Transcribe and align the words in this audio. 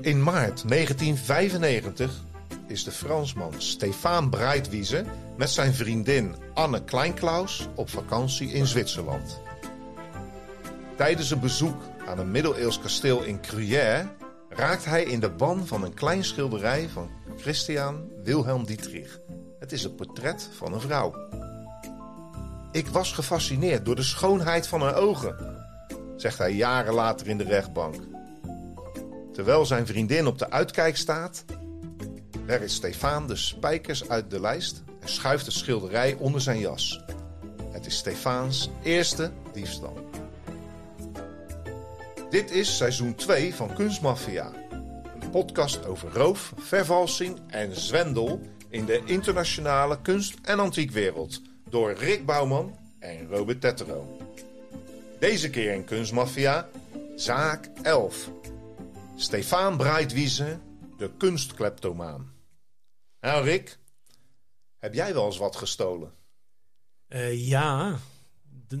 In 0.00 0.22
maart 0.22 0.68
1995 0.68 2.22
is 2.66 2.84
de 2.84 2.90
Fransman 2.90 3.52
Stefan 3.56 4.30
Breitwiese 4.30 5.04
met 5.36 5.50
zijn 5.50 5.74
vriendin 5.74 6.34
Anne 6.54 6.84
Kleinklaus 6.84 7.68
op 7.74 7.90
vakantie 7.90 8.48
in 8.48 8.66
Zwitserland. 8.66 9.40
Tijdens 10.96 11.30
een 11.30 11.40
bezoek 11.40 11.82
aan 12.06 12.18
een 12.18 12.30
middeleeuws 12.30 12.80
kasteel 12.80 13.22
in 13.22 13.38
Gruyère 13.42 14.06
raakt 14.48 14.84
hij 14.84 15.02
in 15.02 15.20
de 15.20 15.30
ban 15.30 15.66
van 15.66 15.84
een 15.84 15.94
klein 15.94 16.24
schilderij 16.24 16.88
van 16.88 17.10
Christian 17.36 18.08
Wilhelm 18.22 18.66
Dietrich. 18.66 19.20
Het 19.58 19.72
is 19.72 19.84
een 19.84 19.94
portret 19.94 20.48
van 20.56 20.72
een 20.72 20.80
vrouw. 20.80 21.14
Ik 22.72 22.86
was 22.86 23.12
gefascineerd 23.12 23.84
door 23.84 23.96
de 23.96 24.02
schoonheid 24.02 24.66
van 24.66 24.82
haar 24.82 24.96
ogen, 24.96 25.36
zegt 26.16 26.38
hij 26.38 26.52
jaren 26.52 26.94
later 26.94 27.28
in 27.28 27.38
de 27.38 27.44
rechtbank. 27.44 28.17
Terwijl 29.38 29.66
zijn 29.66 29.86
vriendin 29.86 30.26
op 30.26 30.38
de 30.38 30.50
uitkijk 30.50 30.96
staat, 30.96 31.44
werkt 32.46 32.70
Stefan 32.70 33.26
de 33.26 33.36
spijkers 33.36 34.08
uit 34.08 34.30
de 34.30 34.40
lijst 34.40 34.82
en 35.00 35.08
schuift 35.08 35.46
het 35.46 35.54
schilderij 35.54 36.14
onder 36.14 36.40
zijn 36.40 36.58
jas. 36.58 37.04
Het 37.70 37.86
is 37.86 37.96
Stefaans 37.96 38.70
eerste 38.82 39.30
diefstal. 39.52 40.10
Dit 42.30 42.50
is 42.50 42.76
seizoen 42.76 43.14
2 43.14 43.54
van 43.54 43.74
Kunstmafia. 43.74 44.52
Een 45.20 45.30
podcast 45.30 45.86
over 45.86 46.12
roof, 46.12 46.52
vervalsing 46.56 47.38
en 47.46 47.80
zwendel 47.80 48.40
in 48.68 48.84
de 48.84 49.02
internationale 49.04 50.00
kunst- 50.02 50.38
en 50.42 50.58
antiekwereld. 50.58 51.42
Door 51.68 51.92
Rick 51.92 52.26
Bouwman 52.26 52.78
en 52.98 53.28
Robert 53.28 53.60
Tettero. 53.60 54.16
Deze 55.18 55.50
keer 55.50 55.72
in 55.72 55.84
Kunstmafia, 55.84 56.68
zaak 57.16 57.68
11. 57.82 58.36
Stefan 59.20 59.76
Breitwiese, 59.76 60.60
de 60.96 61.10
kunstkleptomaan. 61.16 62.32
Nou 63.20 63.44
Rick, 63.44 63.78
heb 64.76 64.94
jij 64.94 65.14
wel 65.14 65.26
eens 65.26 65.38
wat 65.38 65.56
gestolen? 65.56 66.12
Uh, 67.08 67.48
ja, 67.48 67.98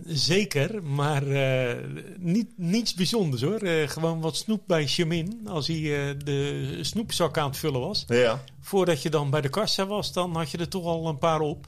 Zeker, 0.06 0.82
maar 0.82 1.26
uh, 1.26 1.72
niet, 2.18 2.48
niets 2.56 2.94
bijzonders 2.94 3.42
hoor. 3.42 3.62
Uh, 3.62 3.88
gewoon 3.88 4.20
wat 4.20 4.36
snoep 4.36 4.62
bij 4.66 4.86
Chemin. 4.86 5.48
Als 5.48 5.66
hij 5.66 5.76
uh, 5.76 6.14
de 6.24 6.78
snoepzak 6.80 7.38
aan 7.38 7.48
het 7.48 7.56
vullen 7.56 7.80
was. 7.80 8.04
Ja. 8.08 8.44
Voordat 8.60 9.02
je 9.02 9.10
dan 9.10 9.30
bij 9.30 9.40
de 9.40 9.48
kassa 9.48 9.86
was, 9.86 10.12
dan 10.12 10.36
had 10.36 10.50
je 10.50 10.58
er 10.58 10.68
toch 10.68 10.84
al 10.84 11.08
een 11.08 11.18
paar 11.18 11.40
op. 11.40 11.66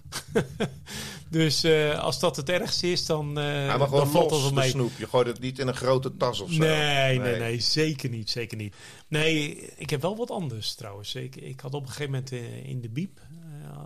dus 1.31 1.65
als 1.99 2.21
dat 2.21 2.37
het 2.37 2.49
ergste 2.49 2.91
is, 2.91 3.07
dan, 3.07 3.31
ja, 3.35 3.77
maar 3.77 3.91
dan 3.91 4.11
valt 4.11 4.31
dat 4.31 4.41
wel 4.41 4.53
mee. 4.53 4.71
snoep. 4.71 4.91
Je 4.99 5.07
gooit 5.09 5.27
het 5.27 5.41
niet 5.41 5.59
in 5.59 5.69
een 5.69 5.75
grote 5.75 6.17
tas 6.17 6.41
of 6.41 6.53
zo. 6.53 6.59
Nee, 6.59 7.19
nee, 7.19 7.39
nee, 7.39 7.61
zeker 7.61 8.11
niet. 8.11 8.31
Zeker 8.31 8.57
niet. 8.57 8.75
Nee, 9.09 9.57
ik 9.77 9.91
heb 9.91 10.03
wel 10.03 10.17
wat 10.17 10.31
anders 10.31 10.75
trouwens. 10.75 11.15
Ik, 11.15 11.37
ik 11.37 11.61
had 11.61 11.75
op 11.75 11.83
een 11.83 11.89
gegeven 11.89 12.13
moment 12.13 12.33
in 12.65 12.81
de 12.81 12.89
biep 12.89 13.21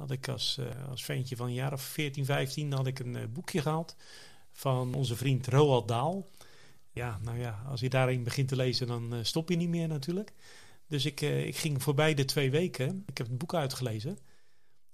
had 0.05 0.13
ik 0.13 0.29
als, 0.29 0.57
uh, 0.61 0.89
als 0.89 1.05
ventje 1.05 1.37
van 1.37 1.47
een 1.47 1.55
jaar 1.55 1.73
of 1.73 1.83
14, 1.83 2.25
15 2.25 2.73
had 2.73 2.87
ik 2.87 2.99
een 2.99 3.15
uh, 3.15 3.23
boekje 3.33 3.61
gehaald 3.61 3.97
van 4.53 4.95
onze 4.95 5.17
vriend 5.17 5.47
Roald 5.47 5.89
Daal. 5.89 6.31
Ja, 6.91 7.19
nou 7.23 7.39
ja, 7.39 7.63
als 7.69 7.81
je 7.81 7.89
daarin 7.89 8.23
begint 8.23 8.49
te 8.49 8.57
lezen, 8.57 8.87
dan 8.87 9.15
uh, 9.15 9.19
stop 9.23 9.49
je 9.49 9.57
niet 9.57 9.69
meer 9.69 9.89
natuurlijk. 9.89 10.33
Dus 10.87 11.05
ik, 11.05 11.21
ik 11.21 11.57
ging 11.57 11.83
voorbij 11.83 12.15
de 12.15 12.25
twee 12.25 12.51
weken. 12.51 13.03
Ik 13.07 13.19
heb 13.19 13.27
het 13.27 13.39
boek 13.39 13.55
uitgelezen. 13.55 14.19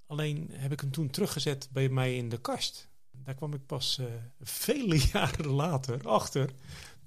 Alleen 0.07 0.49
heb 0.53 0.73
ik 0.73 0.81
hem 0.81 0.91
toen 0.91 1.11
teruggezet 1.11 1.69
bij 1.73 1.89
mij 1.89 2.17
in 2.17 2.29
de 2.29 2.41
kast. 2.41 2.89
Daar 3.11 3.35
kwam 3.35 3.55
ik 3.55 3.67
pas 3.67 4.01
vele 4.41 5.01
jaren 5.13 5.47
later 5.47 6.09
achter 6.09 6.51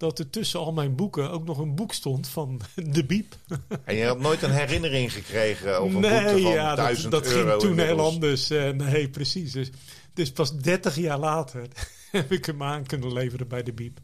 dat 0.04 0.20
er 0.20 0.30
tussen 0.30 0.60
al 0.60 0.74
mijn 0.74 0.96
boeken 0.96 1.32
ook 1.32 1.46
nog 1.46 1.58
een 1.58 1.76
boek 1.76 1.94
stond 1.94 2.28
van 2.28 2.62
De 2.96 3.06
Biep. 3.06 3.36
En 3.84 3.96
je 3.96 4.06
had 4.06 4.20
nooit 4.20 4.42
een 4.42 4.52
herinnering 4.52 5.14
gekregen 5.14 5.80
over 5.80 5.96
een 5.96 6.02
nee, 6.02 6.34
boek 6.34 6.42
van 6.42 6.52
ja, 6.52 6.76
dat, 6.76 7.12
dat 7.12 7.28
ging 7.28 7.60
toen 7.60 7.80
heel 7.80 8.00
anders. 8.00 8.52
Uh, 8.52 8.70
nee, 8.70 9.10
precies. 9.10 9.52
Dus, 9.52 9.70
dus 10.14 10.32
pas 10.32 10.58
30 10.58 10.96
jaar 10.96 11.20
later 11.20 11.68
heb 12.12 12.32
ik 12.32 12.46
hem 12.46 12.64
aan 12.64 12.86
kunnen 12.86 13.14
leveren 13.14 13.48
bij 13.48 13.64
De 13.64 13.74
Biep. 13.74 14.00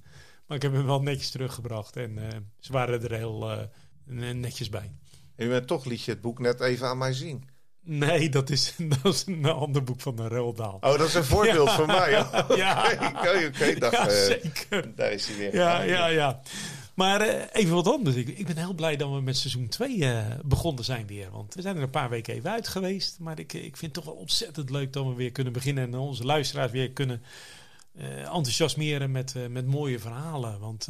Maar 0.45 0.57
ik 0.57 0.63
heb 0.63 0.73
hem 0.73 0.85
wel 0.85 1.01
netjes 1.01 1.29
teruggebracht 1.29 1.95
en 1.95 2.17
uh, 2.17 2.27
ze 2.59 2.71
waren 2.71 3.03
er 3.03 3.13
heel 3.13 3.51
uh, 3.51 4.33
netjes 4.33 4.69
bij. 4.69 4.91
En 5.35 5.65
toch 5.65 5.85
liet 5.85 6.03
je 6.03 6.11
het 6.11 6.21
boek 6.21 6.39
net 6.39 6.59
even 6.59 6.87
aan 6.87 6.97
mij 6.97 7.13
zien. 7.13 7.43
Nee, 7.89 8.29
dat 8.29 8.49
is, 8.49 8.73
dat 9.01 9.13
is 9.13 9.23
een 9.25 9.45
ander 9.45 9.83
boek 9.83 10.01
van 10.01 10.15
de 10.15 10.27
Roldaal. 10.27 10.77
Oh, 10.81 10.97
dat 10.97 11.07
is 11.07 11.13
een 11.13 11.23
voorbeeld 11.23 11.69
ja. 11.69 11.75
van 11.75 11.87
mij. 11.87 12.11
Ja, 12.55 12.91
oké, 13.15 13.45
oké. 13.47 13.65
Ja, 13.65 14.07
uh, 14.07 14.13
zeker. 14.13 14.95
Daar 14.95 15.11
is 15.11 15.27
hij 15.27 15.37
weer. 15.37 15.55
Ja, 15.55 15.81
ja, 15.81 16.07
ja. 16.07 16.41
Maar 16.93 17.27
uh, 17.27 17.43
even 17.51 17.75
wat 17.75 17.87
anders. 17.87 18.15
Ik, 18.15 18.27
ik, 18.27 18.45
ben 18.45 18.57
heel 18.57 18.73
blij 18.73 18.95
dat 18.95 19.11
we 19.11 19.21
met 19.21 19.37
seizoen 19.37 19.67
2 19.67 19.97
uh, 19.97 20.19
begonnen 20.43 20.83
zijn 20.83 21.07
weer. 21.07 21.31
Want 21.31 21.55
we 21.55 21.61
zijn 21.61 21.75
er 21.75 21.81
een 21.81 21.89
paar 21.89 22.09
weken 22.09 22.33
even 22.33 22.51
uit 22.51 22.67
geweest. 22.67 23.19
Maar 23.19 23.39
ik, 23.39 23.53
ik 23.53 23.77
vind 23.77 23.81
het 23.81 23.93
toch 23.93 24.13
wel 24.13 24.21
ontzettend 24.21 24.69
leuk 24.69 24.93
dat 24.93 25.05
we 25.05 25.13
weer 25.13 25.31
kunnen 25.31 25.53
beginnen. 25.53 25.83
En 25.83 25.95
onze 25.95 26.23
luisteraars 26.23 26.71
weer 26.71 26.91
kunnen 26.91 27.23
enthousiasmeren 28.23 29.11
met, 29.11 29.35
met 29.49 29.67
mooie 29.67 29.99
verhalen. 29.99 30.59
Want 30.59 30.87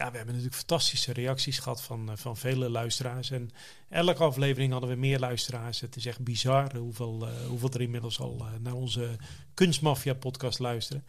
ja, 0.00 0.10
we 0.10 0.16
hebben 0.16 0.34
natuurlijk 0.34 0.66
fantastische 0.66 1.12
reacties 1.12 1.58
gehad 1.58 1.82
van, 1.82 2.10
eh, 2.10 2.16
van 2.16 2.36
vele 2.36 2.70
luisteraars. 2.70 3.30
En 3.30 3.50
elke 3.88 4.22
aflevering 4.22 4.72
hadden 4.72 4.90
we 4.90 4.96
meer 4.96 5.18
luisteraars. 5.18 5.80
Het 5.80 5.96
is 5.96 6.06
echt 6.06 6.20
bizar 6.20 6.76
hoeveel, 6.76 7.28
uh, 7.28 7.46
hoeveel 7.46 7.70
er 7.70 7.80
inmiddels 7.80 8.20
al 8.20 8.36
uh, 8.40 8.46
naar 8.60 8.72
onze 8.72 9.16
Kunstmafia 9.54 10.14
podcast 10.14 10.58
luisteren. 10.58 11.04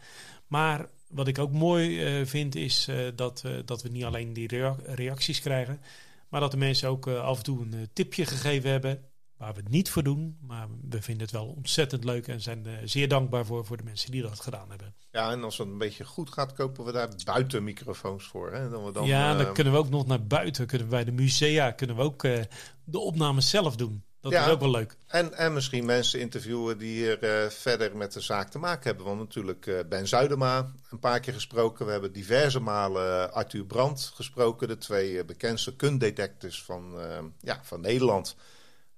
Maar 0.47 0.89
wat 1.07 1.27
ik 1.27 1.39
ook 1.39 1.51
mooi 1.51 2.25
vind 2.25 2.55
is 2.55 2.87
dat, 3.15 3.43
dat 3.65 3.81
we 3.81 3.89
niet 3.89 4.03
alleen 4.03 4.33
die 4.33 4.47
reacties 4.85 5.39
krijgen. 5.39 5.81
Maar 6.29 6.39
dat 6.39 6.51
de 6.51 6.57
mensen 6.57 6.89
ook 6.89 7.07
af 7.07 7.37
en 7.37 7.43
toe 7.43 7.61
een 7.61 7.89
tipje 7.93 8.25
gegeven 8.25 8.69
hebben 8.69 9.03
waar 9.41 9.53
we 9.53 9.59
het 9.59 9.69
niet 9.69 9.89
voor 9.89 10.03
doen. 10.03 10.37
Maar 10.47 10.67
we 10.89 11.01
vinden 11.01 11.23
het 11.23 11.31
wel 11.31 11.45
ontzettend 11.45 12.03
leuk 12.03 12.27
en 12.27 12.41
zijn 12.41 12.63
uh, 12.67 12.73
zeer 12.83 13.07
dankbaar 13.07 13.45
voor, 13.45 13.65
voor 13.65 13.77
de 13.77 13.83
mensen 13.83 14.11
die 14.11 14.21
dat 14.21 14.39
gedaan 14.39 14.69
hebben. 14.69 14.93
Ja, 15.11 15.31
en 15.31 15.43
als 15.43 15.57
het 15.57 15.67
een 15.67 15.77
beetje 15.77 16.05
goed 16.05 16.29
gaat, 16.33 16.53
kopen 16.53 16.85
we 16.85 16.91
daar 16.91 17.09
buiten 17.25 17.63
microfoons 17.63 18.27
voor. 18.27 18.51
Hè? 18.51 18.69
Dan 18.69 18.85
we 18.85 18.91
dan, 18.91 19.05
ja, 19.05 19.33
dan 19.33 19.45
uh, 19.45 19.51
kunnen 19.51 19.73
we 19.73 19.79
ook 19.79 19.89
nog 19.89 20.05
naar 20.05 20.25
buiten. 20.25 20.67
Kunnen 20.67 20.87
we 20.87 20.93
bij 20.93 21.03
de 21.03 21.11
musea 21.11 21.71
kunnen 21.71 21.95
we 21.95 22.01
ook 22.01 22.23
uh, 22.23 22.39
de 22.83 22.99
opnames 22.99 23.49
zelf 23.49 23.75
doen. 23.75 24.03
Dat 24.19 24.31
ja, 24.31 24.45
is 24.45 24.51
ook 24.51 24.59
wel 24.59 24.71
leuk. 24.71 24.97
En, 25.07 25.33
en 25.33 25.53
misschien 25.53 25.85
mensen 25.85 26.19
interviewen 26.19 26.77
die 26.77 26.93
hier 26.93 27.17
verder 27.51 27.97
met 27.97 28.13
de 28.13 28.21
zaak 28.21 28.49
te 28.49 28.59
maken 28.59 28.83
hebben. 28.83 29.05
Want 29.05 29.19
natuurlijk 29.19 29.85
Ben 29.89 30.07
Zuidema 30.07 30.71
een 30.89 30.99
paar 30.99 31.19
keer 31.19 31.33
gesproken. 31.33 31.85
We 31.85 31.91
hebben 31.91 32.13
diverse 32.13 32.59
malen 32.59 33.33
Arthur 33.33 33.65
Brandt 33.65 34.11
gesproken. 34.15 34.67
De 34.67 34.77
twee 34.77 35.25
bekendste 35.25 35.75
kunddetectives 35.75 36.63
van, 36.63 36.99
ja, 37.39 37.59
van 37.63 37.81
Nederland. 37.81 38.35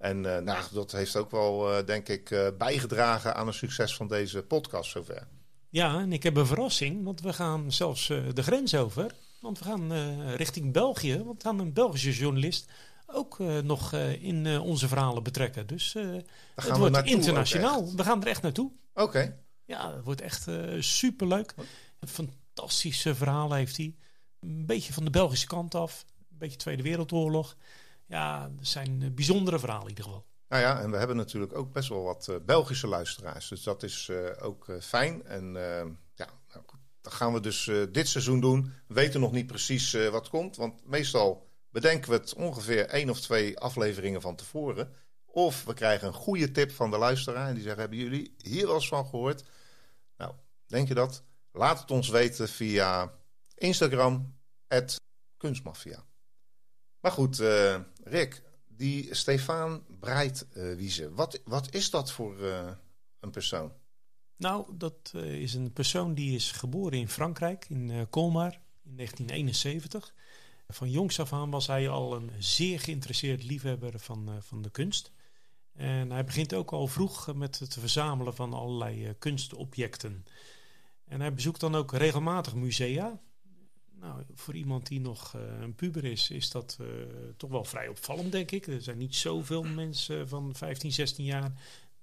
En 0.04 0.24
uh, 0.24 0.38
nou, 0.38 0.64
dat 0.72 0.92
heeft 0.92 1.16
ook 1.16 1.32
wel, 1.32 1.78
uh, 1.78 1.86
denk 1.86 2.10
ik, 2.10 2.30
uh, 2.30 2.48
bijgedragen 2.58 3.36
aan 3.36 3.48
het 3.48 3.56
succes 3.56 3.96
van 3.96 4.08
deze 4.08 4.44
podcast 4.44 4.92
zover. 4.92 5.28
Ja, 5.70 6.00
en 6.00 6.14
ik 6.14 6.24
heb 6.24 6.38
een 6.38 6.46
verrassing, 6.46 7.04
want 7.04 7.22
we 7.22 7.34
gaan 7.34 7.72
zelfs 7.72 8.08
de 8.08 8.44
grens 8.44 8.76
over. 8.76 9.16
Want 9.42 9.60
we 9.60 9.66
gaan 9.66 9.94
richting 10.36 10.74
België, 10.74 11.24
want 11.24 11.44
we 11.44 11.50
gaan 11.50 11.60
een 11.60 11.74
Belgische 11.74 12.12
journalist 12.12 12.72
ook 13.08 13.40
nog 13.64 13.94
in 14.20 14.60
onze 14.60 14.88
verhalen 14.88 15.24
betrekken. 15.24 15.68
Dus 15.68 15.94
het 16.56 16.78
wordt 16.78 17.06
internationaal. 17.06 17.96
We 17.96 18.04
gaan 18.04 18.22
er 18.22 18.28
echt 18.28 18.42
naartoe. 18.42 18.72
Oké. 18.94 19.02
Okay. 19.04 19.36
Ja, 19.66 19.96
het 19.96 20.04
wordt 20.04 20.22
echt 20.22 20.48
superleuk. 20.80 21.54
Een 22.00 22.08
fantastische 22.08 23.16
verhaal 23.16 23.54
heeft 23.54 23.78
hij. 23.78 23.96
Een 24.40 24.66
beetje 24.66 24.94
van 24.94 25.04
de 25.04 25.10
Belgische 25.10 25.48
kant 25.48 25.76
af. 25.76 26.06
Een 26.18 26.38
beetje 26.38 26.58
Tweede 26.58 26.84
Wereldoorlog 26.84 27.56
ja, 28.06 28.52
er 28.60 28.66
zijn 28.66 29.02
eh, 29.02 29.12
bijzondere 29.12 29.60
verhalen 29.60 29.84
in 29.84 29.90
ieder 29.90 30.04
geval. 30.04 30.26
Nou 30.48 30.62
ja, 30.62 30.80
en 30.82 30.92
we 30.92 30.98
hebben 30.98 31.16
natuurlijk 31.16 31.54
ook 31.56 31.72
best 31.72 31.90
wel 31.90 32.04
wat 32.04 32.28
uh, 32.30 32.36
Belgische 32.46 32.88
luisteraars. 32.88 33.48
Dus 33.48 33.64
dat 33.64 33.84
is 33.84 34.08
uh, 34.12 34.30
ook 34.42 34.78
fijn. 34.82 35.26
En 35.26 35.54
ja, 36.16 36.28
nou 36.54 36.66
dat 37.02 37.14
gaan 37.14 37.34
we 37.34 37.40
dus 37.40 37.72
dit 37.92 38.08
seizoen 38.08 38.40
doen. 38.40 38.74
We 38.88 38.94
weten 38.94 39.20
nog 39.20 39.32
niet 39.32 39.48
precies 39.48 39.94
wat 39.94 40.30
komt. 40.30 40.56
Want 40.56 40.86
meestal 40.86 41.48
bedenken 41.70 42.10
we 42.10 42.16
het 42.16 42.34
ongeveer 42.34 42.88
één 42.88 43.10
of 43.10 43.20
twee 43.20 43.60
afleveringen 43.60 44.22
van 44.22 44.36
tevoren. 44.36 44.94
Of 45.26 45.64
we 45.64 45.74
krijgen 45.74 46.08
een 46.08 46.14
goede 46.14 46.52
tip 46.52 46.72
van 46.72 46.92
de 46.92 46.98
luisteraar. 46.98 47.48
En 47.48 47.54
die 47.54 47.64
zeggen, 47.64 47.82
hebben 47.82 48.00
jullie 48.00 48.36
hier 48.38 48.66
wel 48.66 48.76
eens 48.76 48.88
van 48.88 49.06
gehoord? 49.06 49.44
Nou, 50.18 50.34
Denk 50.74 50.88
je 50.88 50.94
dat? 50.94 51.24
Laat 51.52 51.80
het 51.80 51.92
ons 51.92 52.10
weten 52.10 52.50
via 52.50 53.14
Instagram, 53.56 54.36
kunstmafia. 55.38 56.06
Maar 57.04 57.12
goed, 57.12 57.40
uh, 57.40 57.80
Rick, 58.04 58.44
die 58.68 59.16
Stefan 59.16 59.84
Breitwiese, 60.00 61.14
wat, 61.14 61.42
wat 61.46 61.74
is 61.74 61.90
dat 61.90 62.12
voor 62.12 62.40
uh, 62.40 62.70
een 63.20 63.30
persoon? 63.30 63.72
Nou, 64.36 64.78
dat 64.78 65.12
uh, 65.16 65.42
is 65.42 65.54
een 65.54 65.74
persoon 65.74 66.14
die 66.14 66.36
is 66.36 66.52
geboren 66.52 67.00
in 67.00 67.10
Frankrijk, 67.10 67.66
in 67.70 68.08
Colmar, 68.10 68.52
in 68.84 68.96
1971. 68.96 70.14
Van 70.68 70.92
jongs 70.92 71.20
af 71.20 71.34
aan 71.34 71.50
was 71.50 71.68
hij 71.68 71.90
al 71.90 72.16
een 72.16 72.32
zeer 72.40 72.80
geïnteresseerd 72.80 73.44
liefhebber 73.44 74.00
van, 74.00 74.30
van 74.40 74.62
de 74.62 74.70
kunst. 74.70 75.12
En 75.74 76.12
hij 76.12 76.24
begint 76.24 76.54
ook 76.54 76.72
al 76.72 76.88
vroeg 76.88 77.34
met 77.36 77.60
het 77.60 77.74
verzamelen 77.80 78.36
van 78.36 78.54
allerlei 78.54 79.14
kunstobjecten. 79.20 80.26
En 81.06 81.22
hij 81.22 81.34
bezoekt 81.34 81.60
dan 81.60 81.76
ook 81.76 81.92
regelmatig 81.94 82.56
musea. 82.56 83.22
Nou, 84.04 84.24
voor 84.34 84.56
iemand 84.56 84.88
die 84.88 85.00
nog 85.00 85.34
uh, 85.36 85.42
een 85.62 85.76
puber 85.76 86.06
is, 86.06 86.30
is 86.30 86.50
dat 86.50 86.78
uh, 86.82 86.88
toch 87.38 87.50
wel 87.50 87.64
vrij 87.64 87.88
opvallend, 87.88 88.32
denk 88.32 88.52
ik. 88.52 88.68
Er 88.68 88.82
zijn 88.82 88.98
niet 88.98 89.16
zoveel 89.16 89.64
mensen 89.64 90.28
van 90.30 90.56
15, 90.56 90.92
16 90.92 91.26
jaar 91.26 91.52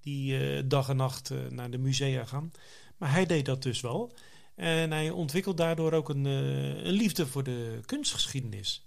die 0.00 0.32
uh, 0.32 0.62
dag 0.64 0.88
en 0.88 0.96
nacht 0.96 1.30
naar 1.48 1.70
de 1.70 1.78
musea 1.78 2.24
gaan. 2.24 2.52
Maar 2.96 3.12
hij 3.12 3.26
deed 3.26 3.44
dat 3.44 3.62
dus 3.62 3.80
wel. 3.80 4.14
En 4.54 4.90
hij 4.90 5.10
ontwikkelt 5.10 5.56
daardoor 5.56 5.92
ook 5.92 6.08
een, 6.08 6.24
een 6.24 6.92
liefde 6.92 7.26
voor 7.26 7.42
de 7.42 7.80
kunstgeschiedenis. 7.86 8.86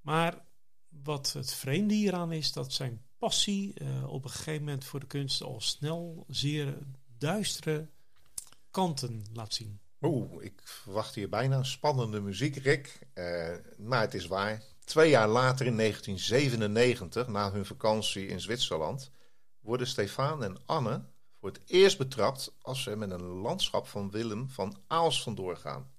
Maar 0.00 0.44
wat 0.88 1.32
het 1.32 1.54
vreemde 1.54 1.94
hieraan 1.94 2.32
is, 2.32 2.52
dat 2.52 2.72
zijn 2.72 3.02
passie 3.18 3.74
op 4.06 4.24
een 4.24 4.30
gegeven 4.30 4.64
moment 4.64 4.84
voor 4.84 5.00
de 5.00 5.06
kunst 5.06 5.42
al 5.42 5.60
snel 5.60 6.24
zeer 6.28 6.78
duistere 7.18 7.88
kanten 8.70 9.24
laat 9.32 9.54
zien. 9.54 9.80
Oeh, 10.02 10.44
ik 10.44 10.60
verwacht 10.64 11.14
hier 11.14 11.28
bijna 11.28 11.62
spannende 11.62 12.20
muziek, 12.20 12.56
Rick. 12.56 12.98
Uh, 13.14 13.54
maar 13.78 14.00
het 14.00 14.14
is 14.14 14.26
waar. 14.26 14.62
Twee 14.84 15.10
jaar 15.10 15.28
later, 15.28 15.66
in 15.66 15.76
1997, 15.76 17.26
na 17.26 17.52
hun 17.52 17.66
vakantie 17.66 18.26
in 18.26 18.40
Zwitserland, 18.40 19.10
worden 19.60 19.86
Stefan 19.86 20.44
en 20.44 20.56
Anne 20.66 21.04
voor 21.40 21.48
het 21.48 21.60
eerst 21.66 21.98
betrapt 21.98 22.54
als 22.60 22.82
ze 22.82 22.96
met 22.96 23.10
een 23.10 23.22
landschap 23.22 23.86
van 23.86 24.10
Willem 24.10 24.50
van 24.50 24.80
Aals 24.86 25.22
vandoor 25.22 25.56
gaan. 25.56 25.90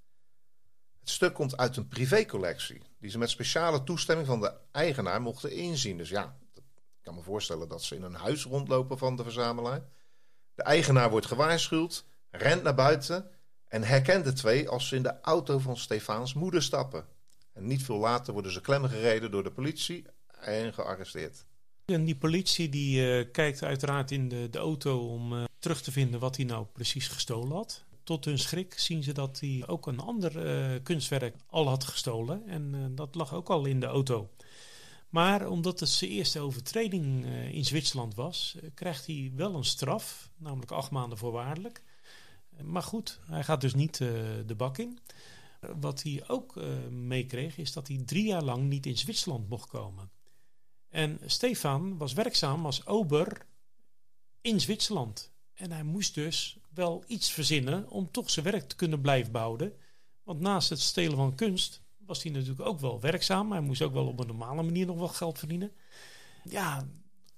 Het 1.00 1.10
stuk 1.10 1.34
komt 1.34 1.58
uit 1.58 1.78
een 1.78 1.88
privécollectie, 1.88 2.82
die 3.00 3.10
ze 3.10 3.18
met 3.18 3.30
speciale 3.30 3.84
toestemming 3.84 4.28
van 4.28 4.40
de 4.40 4.54
eigenaar 4.72 5.22
mochten 5.22 5.52
inzien. 5.52 5.98
Dus 5.98 6.10
ja, 6.10 6.38
ik 6.54 6.64
kan 7.02 7.16
me 7.16 7.22
voorstellen 7.22 7.68
dat 7.68 7.84
ze 7.84 7.96
in 7.96 8.04
een 8.04 8.14
huis 8.14 8.44
rondlopen 8.44 8.98
van 8.98 9.16
de 9.16 9.24
verzamelaar. 9.24 9.82
De 10.56 10.64
eigenaar 10.64 11.10
wordt 11.10 11.26
gewaarschuwd, 11.26 12.06
rent 12.30 12.64
naar 12.64 12.76
buiten 12.76 13.32
en 13.70 13.84
herkent 13.84 14.24
de 14.24 14.34
twee 14.34 14.70
als 14.70 14.88
ze 14.88 14.96
in 14.96 15.04
de 15.04 15.22
auto 15.22 15.60
van 15.60 15.78
Stefaans 15.78 16.34
moeder 16.34 16.64
stappen. 16.64 17.06
En 17.54 17.68
niet 17.68 17.84
veel 17.84 17.98
later 17.98 18.34
worden 18.34 18.52
ze 18.52 18.62
klemgereden 18.62 19.32
door 19.32 19.44
de 19.44 19.52
politie 19.52 20.06
en 20.40 20.74
gearresteerd. 20.74 21.46
En 21.86 22.06
die 22.06 22.16
politie 22.16 22.70
die 22.70 23.02
uh, 23.02 23.32
kijkt 23.32 23.64
uiteraard 23.64 24.12
in 24.12 24.30
de, 24.30 24.48
de 24.50 24.58
auto 24.58 25.08
om 25.08 25.34
uh, 25.34 25.44
terug 25.60 25.82
te 25.82 25.92
vinden 25.92 26.20
wat 26.20 26.36
hij 26.36 26.46
nou 26.46 26.66
precies 26.74 27.08
gestolen 27.08 27.52
had. 27.52 27.84
Tot 28.04 28.26
hun 28.26 28.40
schrik 28.40 28.80
zien 28.80 29.04
ze 29.04 29.12
dat 29.12 29.40
hij 29.40 29.64
ook 29.68 29.88
een 29.88 30.00
ander 30.00 30.46
uh, 30.46 30.80
kunstwerk 30.84 31.36
al 31.48 31.68
had 31.68 31.84
gestolen. 31.84 32.48
En 32.48 32.92
dat 32.96 33.16
lag 33.16 33.34
ook 33.34 33.50
al 33.50 33.66
in 33.66 33.80
de 33.80 33.86
auto. 33.86 34.30
Maar 35.10 35.48
omdat 35.48 35.80
het 35.80 35.90
zijn 35.90 36.12
eerste 36.12 36.40
overtreding 36.40 37.26
in 37.52 37.66
Zwitserland 37.66 38.16
was, 38.16 38.58
krijgt 38.74 39.06
hij 39.06 39.32
wel 39.36 39.56
een 39.56 39.64
straf, 39.66 40.30
namelijk 40.38 40.72
acht 40.72 40.92
maanden 40.92 41.18
voorwaardelijk. 41.18 41.82
Maar 42.64 42.84
goed, 42.84 43.20
hij 43.26 43.44
gaat 43.44 43.62
dus 43.62 43.74
niet 43.74 44.00
uh, 44.00 44.10
de 44.46 44.56
bak 44.58 44.78
in. 44.78 45.00
Wat 45.80 46.04
hij 46.04 46.24
ook 46.28 46.56
uh, 46.56 46.88
meekreeg 46.88 47.58
is 47.58 47.74
dat 47.74 47.88
hij 47.88 48.02
drie 48.06 48.26
jaar 48.26 48.44
lang 48.44 48.64
niet 48.64 48.86
in 48.86 48.98
Zwitserland 48.98 49.50
mocht 49.50 49.70
komen. 49.70 50.12
En 50.90 51.20
Stefan 51.26 51.98
was 51.98 52.14
werkzaam 52.14 52.66
als 52.66 52.86
ober 52.86 53.46
in 54.42 54.60
Zwitserland. 54.60 55.32
En 55.54 55.72
hij 55.72 55.84
moest 55.84 56.14
dus 56.14 56.58
wel 56.74 57.04
iets 57.08 57.32
verzinnen 57.32 57.90
om 57.90 58.12
toch 58.12 58.30
zijn 58.30 58.46
werk 58.46 58.70
te 58.70 58.76
kunnen 58.76 59.02
blijven 59.02 59.32
bouwen. 59.32 59.74
Want 60.24 60.40
naast 60.40 60.70
het 60.70 60.80
stelen 60.80 61.18
van 61.18 61.36
kunst 61.36 61.82
was 61.98 62.24
hij 62.24 62.32
natuurlijk 62.32 62.62
ook 62.62 62.80
wel 62.80 63.00
werkzaam. 63.00 63.52
Hij 63.52 63.62
moest 63.62 63.82
ook 63.82 63.94
wel 63.94 64.08
op 64.08 64.20
een 64.20 64.28
normale 64.28 64.64
manier 64.64 64.86
nog 64.86 64.98
wel 64.98 65.08
geld 65.08 65.40
verdienen. 65.40 65.72
Ja, 66.44 66.88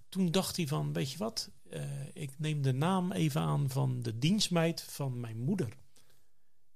toen 0.10 0.32
dacht 0.32 0.58
hij 0.58 0.68
van, 0.68 0.94
weet 0.94 1.12
je 1.12 1.18
wat, 1.18 1.52
uh, 1.74 1.82
ik 2.14 2.32
neem 2.38 2.62
de 2.62 2.72
naam 2.72 3.12
even 3.12 3.42
aan 3.42 3.70
van 3.70 4.02
de 4.02 4.18
dienstmeid 4.18 4.82
van 4.82 5.20
mijn 5.20 5.38
moeder. 5.38 5.70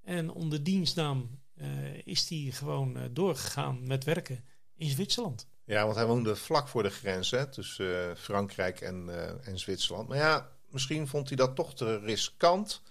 En 0.03 0.29
onder 0.31 0.63
dienstnaam 0.63 1.39
uh, 1.55 1.67
is 2.03 2.29
hij 2.29 2.51
gewoon 2.51 2.97
uh, 2.97 3.03
doorgegaan 3.11 3.87
met 3.87 4.03
werken 4.03 4.43
in 4.75 4.89
Zwitserland. 4.89 5.47
Ja, 5.63 5.83
want 5.83 5.95
hij 5.95 6.05
woonde 6.05 6.35
vlak 6.35 6.67
voor 6.67 6.83
de 6.83 6.89
grens 6.89 7.31
hè, 7.31 7.47
tussen 7.47 8.17
Frankrijk 8.17 8.81
en, 8.81 9.09
en 9.43 9.59
Zwitserland. 9.59 10.07
Maar 10.07 10.17
ja, 10.17 10.49
misschien 10.69 11.07
vond 11.07 11.27
hij 11.27 11.37
dat 11.37 11.55
toch 11.55 11.75
te 11.75 11.99
riskant. 11.99 12.81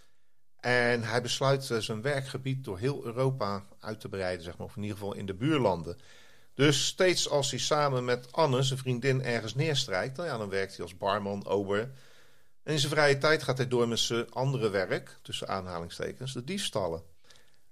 En 0.61 1.03
hij 1.03 1.23
besluit 1.23 1.65
zijn 1.79 2.03
werkgebied 2.03 2.65
door 2.65 2.79
heel 2.79 3.05
Europa 3.05 3.67
uit 3.81 4.01
te 4.01 4.09
breiden, 4.09 4.45
zeg 4.45 4.57
maar, 4.57 4.67
of 4.67 4.77
in 4.77 4.83
ieder 4.83 4.99
geval 4.99 5.15
in 5.15 5.27
de 5.27 5.35
buurlanden. 5.35 5.99
Dus 6.55 6.87
steeds 6.87 7.29
als 7.29 7.51
hij 7.51 7.61
samen 7.61 8.05
met 8.05 8.33
Anne, 8.33 8.63
zijn 8.63 8.79
vriendin, 8.79 9.23
ergens 9.23 9.55
neerstrijkt, 9.55 10.17
dan, 10.17 10.27
ja, 10.27 10.39
dan 10.39 10.49
werkt 10.49 10.77
hij 10.77 10.85
als 10.85 10.97
barman, 10.97 11.47
ober. 11.47 11.81
En 12.63 12.73
in 12.73 12.79
zijn 12.79 12.93
vrije 12.93 13.19
tijd 13.19 13.43
gaat 13.43 13.57
hij 13.57 13.69
door 13.69 13.89
met 13.89 13.99
zijn 13.99 14.31
andere 14.31 14.69
werk, 14.69 15.19
tussen 15.23 15.49
aanhalingstekens, 15.49 16.33
de 16.33 16.45
diefstallen. 16.45 17.03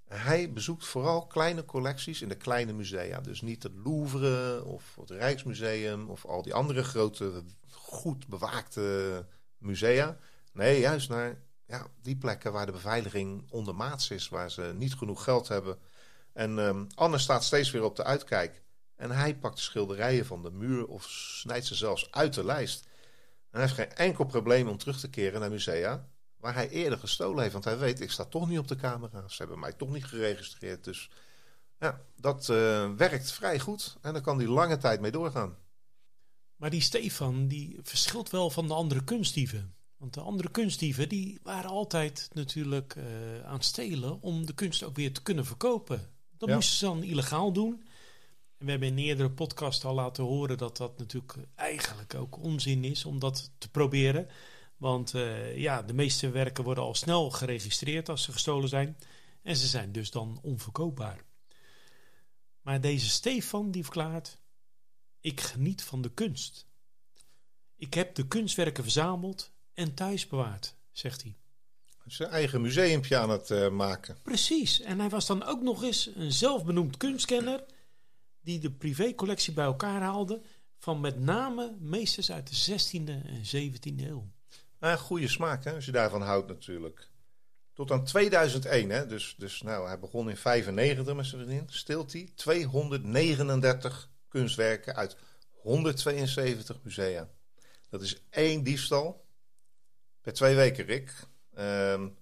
Hij 0.07 0.51
bezoekt 0.51 0.85
vooral 0.85 1.27
kleine 1.27 1.65
collecties 1.65 2.21
in 2.21 2.29
de 2.29 2.35
kleine 2.35 2.73
musea. 2.73 3.21
Dus 3.21 3.41
niet 3.41 3.63
het 3.63 3.71
Louvre 3.83 4.63
of 4.65 4.95
het 4.99 5.09
Rijksmuseum 5.09 6.09
of 6.09 6.25
al 6.25 6.41
die 6.41 6.53
andere 6.53 6.83
grote, 6.83 7.43
goed 7.69 8.27
bewaakte 8.27 9.25
musea. 9.57 10.17
Nee, 10.51 10.79
juist 10.79 11.09
naar 11.09 11.41
ja, 11.65 11.87
die 12.01 12.15
plekken 12.15 12.51
waar 12.51 12.65
de 12.65 12.71
beveiliging 12.71 13.45
ondermaats 13.49 14.09
is, 14.09 14.29
waar 14.29 14.51
ze 14.51 14.73
niet 14.75 14.93
genoeg 14.93 15.23
geld 15.23 15.47
hebben. 15.47 15.77
En 16.33 16.57
um, 16.57 16.87
Anne 16.95 17.17
staat 17.17 17.43
steeds 17.43 17.71
weer 17.71 17.83
op 17.83 17.95
de 17.95 18.03
uitkijk. 18.03 18.62
En 19.03 19.11
hij 19.11 19.35
pakt 19.35 19.55
de 19.55 19.61
schilderijen 19.61 20.25
van 20.25 20.41
de 20.41 20.51
muur 20.51 20.87
of 20.87 21.03
snijdt 21.09 21.65
ze 21.65 21.75
zelfs 21.75 22.11
uit 22.11 22.33
de 22.33 22.45
lijst. 22.45 22.83
En 22.83 23.59
hij 23.59 23.61
heeft 23.61 23.73
geen 23.73 23.93
enkel 23.93 24.25
probleem 24.25 24.67
om 24.67 24.77
terug 24.77 24.99
te 24.99 25.09
keren 25.09 25.39
naar 25.39 25.49
musea 25.49 26.09
waar 26.37 26.53
hij 26.53 26.69
eerder 26.69 26.99
gestolen 26.99 27.41
heeft. 27.41 27.53
Want 27.53 27.65
hij 27.65 27.77
weet, 27.77 28.01
ik 28.01 28.11
sta 28.11 28.25
toch 28.25 28.49
niet 28.49 28.59
op 28.59 28.67
de 28.67 28.75
camera. 28.75 29.27
Ze 29.27 29.35
hebben 29.37 29.59
mij 29.59 29.73
toch 29.73 29.89
niet 29.89 30.05
geregistreerd. 30.05 30.83
Dus 30.83 31.09
ja, 31.79 32.01
dat 32.15 32.47
uh, 32.49 32.91
werkt 32.91 33.31
vrij 33.31 33.59
goed. 33.59 33.97
En 34.01 34.13
daar 34.13 34.21
kan 34.21 34.37
hij 34.37 34.47
lange 34.47 34.77
tijd 34.77 35.01
mee 35.01 35.11
doorgaan. 35.11 35.57
Maar 36.55 36.69
die 36.69 36.81
Stefan, 36.81 37.47
die 37.47 37.79
verschilt 37.81 38.29
wel 38.29 38.49
van 38.49 38.67
de 38.67 38.73
andere 38.73 39.03
kunstdieven. 39.03 39.75
Want 39.97 40.13
de 40.13 40.21
andere 40.21 40.49
kunstdieven, 40.51 41.09
die 41.09 41.39
waren 41.41 41.69
altijd 41.69 42.29
natuurlijk 42.33 42.95
uh, 42.95 43.03
aan 43.45 43.53
het 43.53 43.65
stelen 43.65 44.21
om 44.21 44.45
de 44.45 44.53
kunst 44.53 44.83
ook 44.83 44.95
weer 44.95 45.13
te 45.13 45.21
kunnen 45.21 45.45
verkopen. 45.45 46.11
Dat 46.37 46.49
ja. 46.49 46.55
moesten 46.55 46.77
ze 46.77 46.85
dan 46.85 47.03
illegaal 47.03 47.53
doen 47.53 47.83
we 48.63 48.71
hebben 48.71 48.87
in 48.87 48.97
eerdere 48.97 49.31
podcast 49.31 49.85
al 49.85 49.93
laten 49.93 50.23
horen 50.23 50.57
dat 50.57 50.77
dat 50.77 50.97
natuurlijk 50.97 51.35
eigenlijk 51.55 52.15
ook 52.15 52.43
onzin 52.43 52.83
is 52.83 53.05
om 53.05 53.19
dat 53.19 53.51
te 53.57 53.69
proberen. 53.69 54.27
Want 54.77 55.13
uh, 55.13 55.57
ja, 55.57 55.81
de 55.81 55.93
meeste 55.93 56.29
werken 56.29 56.63
worden 56.63 56.83
al 56.83 56.95
snel 56.95 57.31
geregistreerd 57.31 58.09
als 58.09 58.23
ze 58.23 58.31
gestolen 58.31 58.69
zijn. 58.69 58.97
En 59.41 59.55
ze 59.55 59.67
zijn 59.67 59.91
dus 59.91 60.11
dan 60.11 60.39
onverkoopbaar. 60.41 61.23
Maar 62.61 62.81
deze 62.81 63.09
Stefan 63.09 63.71
die 63.71 63.83
verklaart: 63.83 64.37
Ik 65.19 65.41
geniet 65.41 65.83
van 65.83 66.01
de 66.01 66.11
kunst. 66.11 66.67
Ik 67.75 67.93
heb 67.93 68.15
de 68.15 68.27
kunstwerken 68.27 68.83
verzameld 68.83 69.51
en 69.73 69.93
thuis 69.93 70.27
bewaard, 70.27 70.75
zegt 70.91 71.21
hij. 71.21 71.35
Zijn 72.05 72.29
eigen 72.29 72.61
museumpje 72.61 73.17
aan 73.17 73.29
het 73.29 73.49
uh, 73.49 73.69
maken. 73.69 74.17
Precies. 74.23 74.81
En 74.81 74.99
hij 74.99 75.09
was 75.09 75.25
dan 75.25 75.43
ook 75.43 75.61
nog 75.61 75.83
eens 75.83 76.09
een 76.15 76.31
zelfbenoemd 76.31 76.97
kunstkenner 76.97 77.63
die 78.43 78.59
de 78.59 78.71
privécollectie 78.71 79.53
bij 79.53 79.65
elkaar 79.65 80.01
haalde 80.01 80.41
van 80.77 80.99
met 80.99 81.19
name 81.19 81.75
meesters 81.79 82.31
uit 82.31 82.49
de 82.49 82.79
16e 82.79 83.25
en 83.25 83.43
17e 83.55 84.01
eeuw. 84.01 84.27
Nou, 84.79 84.97
goede 84.97 85.27
smaak, 85.27 85.63
hè, 85.63 85.73
als 85.73 85.85
je 85.85 85.91
daarvan 85.91 86.21
houdt 86.21 86.47
natuurlijk. 86.47 87.09
Tot 87.73 87.91
aan 87.91 88.03
2001, 88.03 88.89
hè, 88.89 89.07
dus, 89.07 89.35
dus 89.37 89.61
nou, 89.61 89.87
hij 89.87 89.99
begon 89.99 90.29
in 90.29 90.37
95 90.37 91.15
met 91.15 91.25
zijn 91.25 91.41
vriendin, 91.41 91.67
hij 92.11 92.29
239 92.35 94.09
kunstwerken 94.27 94.95
uit 94.95 95.17
172 95.49 96.79
musea. 96.83 97.29
Dat 97.89 98.01
is 98.01 98.23
één 98.29 98.63
diefstal 98.63 99.25
per 100.21 100.33
twee 100.33 100.55
weken, 100.55 100.85
Rick. 100.85 101.13
En 101.53 102.17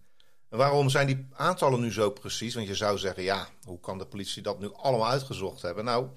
waarom 0.57 0.89
zijn 0.89 1.07
die 1.07 1.27
aantallen 1.33 1.79
nu 1.79 1.91
zo 1.91 2.09
precies? 2.09 2.53
Want 2.53 2.67
je 2.67 2.75
zou 2.75 2.97
zeggen, 2.97 3.23
ja, 3.23 3.47
hoe 3.63 3.79
kan 3.79 3.97
de 3.97 4.05
politie 4.05 4.41
dat 4.41 4.59
nu 4.59 4.73
allemaal 4.73 5.09
uitgezocht 5.09 5.61
hebben? 5.61 5.85
Nou, 5.85 6.07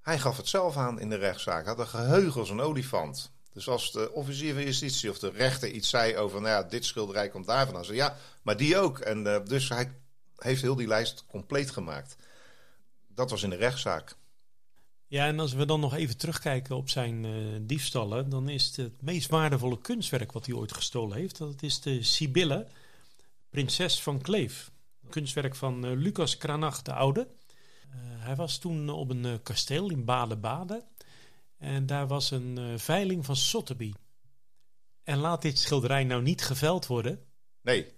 hij 0.00 0.18
gaf 0.18 0.36
het 0.36 0.48
zelf 0.48 0.76
aan 0.76 1.00
in 1.00 1.08
de 1.08 1.16
rechtszaak. 1.16 1.66
Had 1.66 1.78
een 1.78 1.86
geheugen 1.86 2.40
als 2.40 2.50
een 2.50 2.60
olifant. 2.60 3.32
Dus 3.52 3.68
als 3.68 3.92
de 3.92 4.12
officier 4.12 4.54
van 4.54 4.62
justitie 4.62 5.10
of 5.10 5.18
de 5.18 5.30
rechter 5.30 5.70
iets 5.70 5.88
zei 5.88 6.16
over, 6.16 6.40
nou 6.40 6.52
ja, 6.52 6.68
dit 6.68 6.84
schilderij 6.84 7.28
komt 7.28 7.46
daar 7.46 7.64
vandaan. 7.64 7.84
Zei 7.84 7.96
ja, 7.96 8.16
maar 8.42 8.56
die 8.56 8.78
ook. 8.78 8.98
En 8.98 9.26
uh, 9.26 9.36
dus 9.44 9.68
hij 9.68 9.92
heeft 10.36 10.62
heel 10.62 10.76
die 10.76 10.86
lijst 10.86 11.24
compleet 11.28 11.70
gemaakt. 11.70 12.16
Dat 13.08 13.30
was 13.30 13.42
in 13.42 13.50
de 13.50 13.56
rechtszaak. 13.56 14.16
Ja, 15.06 15.26
en 15.26 15.40
als 15.40 15.52
we 15.52 15.64
dan 15.64 15.80
nog 15.80 15.94
even 15.94 16.16
terugkijken 16.16 16.76
op 16.76 16.90
zijn 16.90 17.24
uh, 17.24 17.58
diefstallen, 17.60 18.28
dan 18.28 18.48
is 18.48 18.66
het, 18.66 18.76
het 18.76 19.02
meest 19.02 19.30
waardevolle 19.30 19.80
kunstwerk 19.80 20.32
wat 20.32 20.46
hij 20.46 20.54
ooit 20.54 20.72
gestolen 20.72 21.16
heeft, 21.16 21.38
dat 21.38 21.62
is 21.62 21.80
de 21.80 22.02
Sibylle, 22.02 22.66
prinses 23.50 24.02
van 24.02 24.20
Kleef. 24.20 24.70
Kunstwerk 25.10 25.54
van 25.54 25.86
uh, 25.86 25.96
Lucas 25.96 26.36
Cranach 26.36 26.82
de 26.82 26.92
Oude. 26.92 27.20
Uh, 27.20 27.96
hij 28.24 28.36
was 28.36 28.58
toen 28.58 28.88
op 28.88 29.10
een 29.10 29.42
kasteel 29.42 29.90
in 29.90 30.04
Baden-Baden 30.04 30.82
en 31.58 31.86
daar 31.86 32.06
was 32.06 32.30
een 32.30 32.78
veiling 32.78 33.24
van 33.24 33.36
Sotheby. 33.36 33.92
En 35.04 35.18
laat 35.18 35.42
dit 35.42 35.58
schilderij 35.58 36.04
nou 36.04 36.22
niet 36.22 36.42
geveld 36.42 36.86
worden? 36.86 37.24
Nee. 37.62 37.92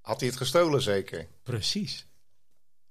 Had 0.00 0.20
hij 0.20 0.28
het 0.28 0.38
gestolen 0.38 0.82
zeker? 0.82 1.28
Precies. 1.42 2.06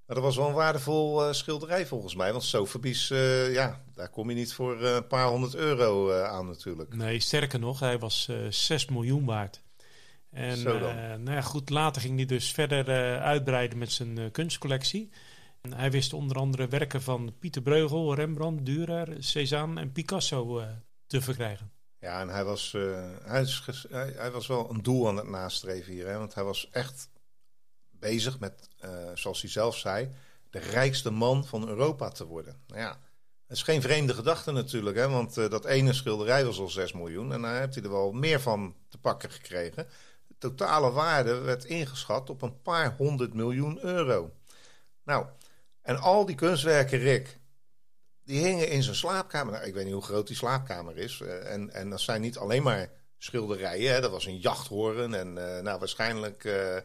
Maar 0.05 0.15
dat 0.15 0.25
was 0.25 0.35
wel 0.35 0.47
een 0.47 0.53
waardevol 0.53 1.27
uh, 1.27 1.33
schilderij 1.33 1.87
volgens 1.87 2.15
mij. 2.15 2.31
Want 2.31 2.43
Sotheby's, 2.43 3.09
uh, 3.09 3.53
ja, 3.53 3.83
daar 3.93 4.09
kom 4.09 4.29
je 4.29 4.35
niet 4.35 4.53
voor 4.53 4.81
uh, 4.81 4.93
een 4.93 5.07
paar 5.07 5.27
honderd 5.27 5.55
euro 5.55 6.21
aan 6.21 6.47
natuurlijk. 6.47 6.95
Nee, 6.95 7.19
sterker 7.19 7.59
nog, 7.59 7.79
hij 7.79 7.99
was 7.99 8.29
6 8.49 8.85
miljoen 8.85 9.25
waard. 9.25 9.61
En 10.29 10.63
nou 11.23 11.31
ja, 11.31 11.41
goed, 11.41 11.69
later 11.69 12.01
ging 12.01 12.15
hij 12.15 12.25
dus 12.25 12.51
verder 12.51 12.85
uitbreiden 13.19 13.77
met 13.77 13.91
zijn 13.91 14.31
kunstcollectie. 14.31 15.09
En 15.61 15.73
hij 15.73 15.91
wist 15.91 16.13
onder 16.13 16.37
andere 16.37 16.67
werken 16.67 17.01
van 17.01 17.33
Pieter 17.39 17.61
Breugel, 17.61 18.15
Rembrandt, 18.15 18.69
Dürer, 18.69 19.19
Cézanne 19.19 19.81
en 19.81 19.91
Picasso 19.91 20.63
te 21.07 21.21
verkrijgen. 21.21 21.71
Ja, 21.99 22.21
en 22.21 22.29
hij 22.29 22.43
was, 22.43 22.71
hij, 22.71 23.45
hij, 23.89 24.13
hij, 24.15 24.31
was 24.31 24.47
wel 24.47 24.69
een 24.69 24.81
doel 24.81 25.07
aan 25.07 25.17
het 25.17 25.27
nastreven 25.27 25.93
hier. 25.93 26.07
Hè? 26.07 26.17
Want 26.17 26.33
hij 26.33 26.43
was 26.43 26.69
echt 26.71 27.09
bezig 27.99 28.39
met, 28.39 28.69
uh, 28.85 28.89
zoals 29.13 29.41
hij 29.41 29.49
zelf 29.49 29.77
zei, 29.77 30.11
de 30.49 30.59
rijkste 30.59 31.09
man 31.09 31.45
van 31.45 31.67
Europa 31.67 32.09
te 32.09 32.25
worden. 32.25 32.61
Nou 32.67 32.79
ja, 32.79 32.99
dat 33.47 33.57
is 33.57 33.63
geen 33.63 33.81
vreemde 33.81 34.13
gedachte 34.13 34.51
natuurlijk, 34.51 34.97
hè, 34.97 35.09
want 35.09 35.37
uh, 35.37 35.49
dat 35.49 35.65
ene 35.65 35.93
schilderij 35.93 36.45
was 36.45 36.59
al 36.59 36.69
6 36.69 36.93
miljoen 36.93 37.33
en 37.33 37.41
daar 37.41 37.59
heeft 37.59 37.75
hij 37.75 37.83
er 37.83 37.89
wel 37.89 38.11
meer 38.11 38.41
van 38.41 38.75
te 38.89 38.97
pakken 38.97 39.31
gekregen. 39.31 39.87
Totale 40.39 40.91
waarde 40.91 41.39
werd 41.39 41.65
ingeschat 41.65 42.29
op 42.29 42.41
een 42.41 42.61
paar 42.61 42.95
honderd 42.97 43.33
miljoen 43.33 43.79
euro. 43.83 44.31
Nou, 45.03 45.25
en 45.81 45.97
al 45.97 46.25
die 46.25 46.35
kunstwerken, 46.35 46.99
Rick, 46.99 47.39
die 48.23 48.45
hingen 48.45 48.69
in 48.69 48.83
zijn 48.83 48.95
slaapkamer. 48.95 49.53
Nou, 49.53 49.65
ik 49.65 49.73
weet 49.73 49.85
niet 49.85 49.93
hoe 49.93 50.03
groot 50.03 50.27
die 50.27 50.35
slaapkamer 50.35 50.97
is. 50.97 51.19
Uh, 51.19 51.51
en, 51.51 51.69
en 51.69 51.89
dat 51.89 51.99
zijn 51.99 52.21
niet 52.21 52.37
alleen 52.37 52.63
maar 52.63 52.91
schilderijen. 53.17 53.93
Hè. 53.93 54.01
Dat 54.01 54.11
was 54.11 54.25
een 54.25 54.39
jachthoorn 54.39 55.13
en 55.13 55.27
uh, 55.27 55.59
nou, 55.59 55.79
waarschijnlijk 55.79 56.43
uh, 56.43 56.77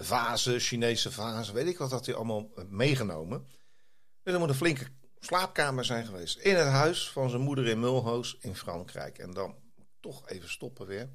vazen, 0.00 0.60
Chinese 0.60 1.12
vazen, 1.12 1.54
weet 1.54 1.66
ik 1.66 1.78
wat 1.78 1.90
dat 1.90 2.06
hij 2.06 2.14
allemaal 2.14 2.50
meegenomen. 2.68 3.46
Dus 4.22 4.34
er 4.34 4.40
moet 4.40 4.48
een 4.48 4.54
flinke 4.54 4.86
slaapkamer 5.20 5.84
zijn 5.84 6.06
geweest 6.06 6.38
in 6.38 6.54
het 6.54 6.68
huis 6.68 7.10
van 7.10 7.30
zijn 7.30 7.42
moeder 7.42 7.66
in 7.66 7.80
Mulhouse 7.80 8.36
in 8.40 8.54
Frankrijk. 8.54 9.18
En 9.18 9.32
dan 9.32 9.54
toch 10.00 10.28
even 10.28 10.50
stoppen 10.50 10.86
weer. 10.86 11.08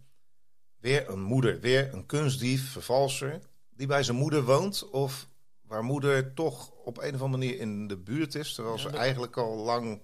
Weer 0.82 1.10
een 1.10 1.22
moeder, 1.22 1.60
weer 1.60 1.94
een 1.94 2.06
kunstdief, 2.06 2.72
vervalser, 2.72 3.40
die 3.70 3.88
bij 3.88 4.04
zijn 4.04 4.18
moeder 4.18 4.44
woont 4.44 4.90
of 4.90 5.28
waar 5.62 5.84
moeder 5.84 6.34
toch 6.34 6.72
op 6.72 6.98
een 6.98 7.16
of 7.16 7.22
andere 7.22 7.28
manier 7.28 7.60
in 7.60 7.88
de 7.88 7.98
buurt 7.98 8.36
is, 8.36 8.54
terwijl 8.54 8.78
ze 8.78 8.90
eigenlijk 8.90 9.38
al 9.38 9.56
lang, 9.56 10.02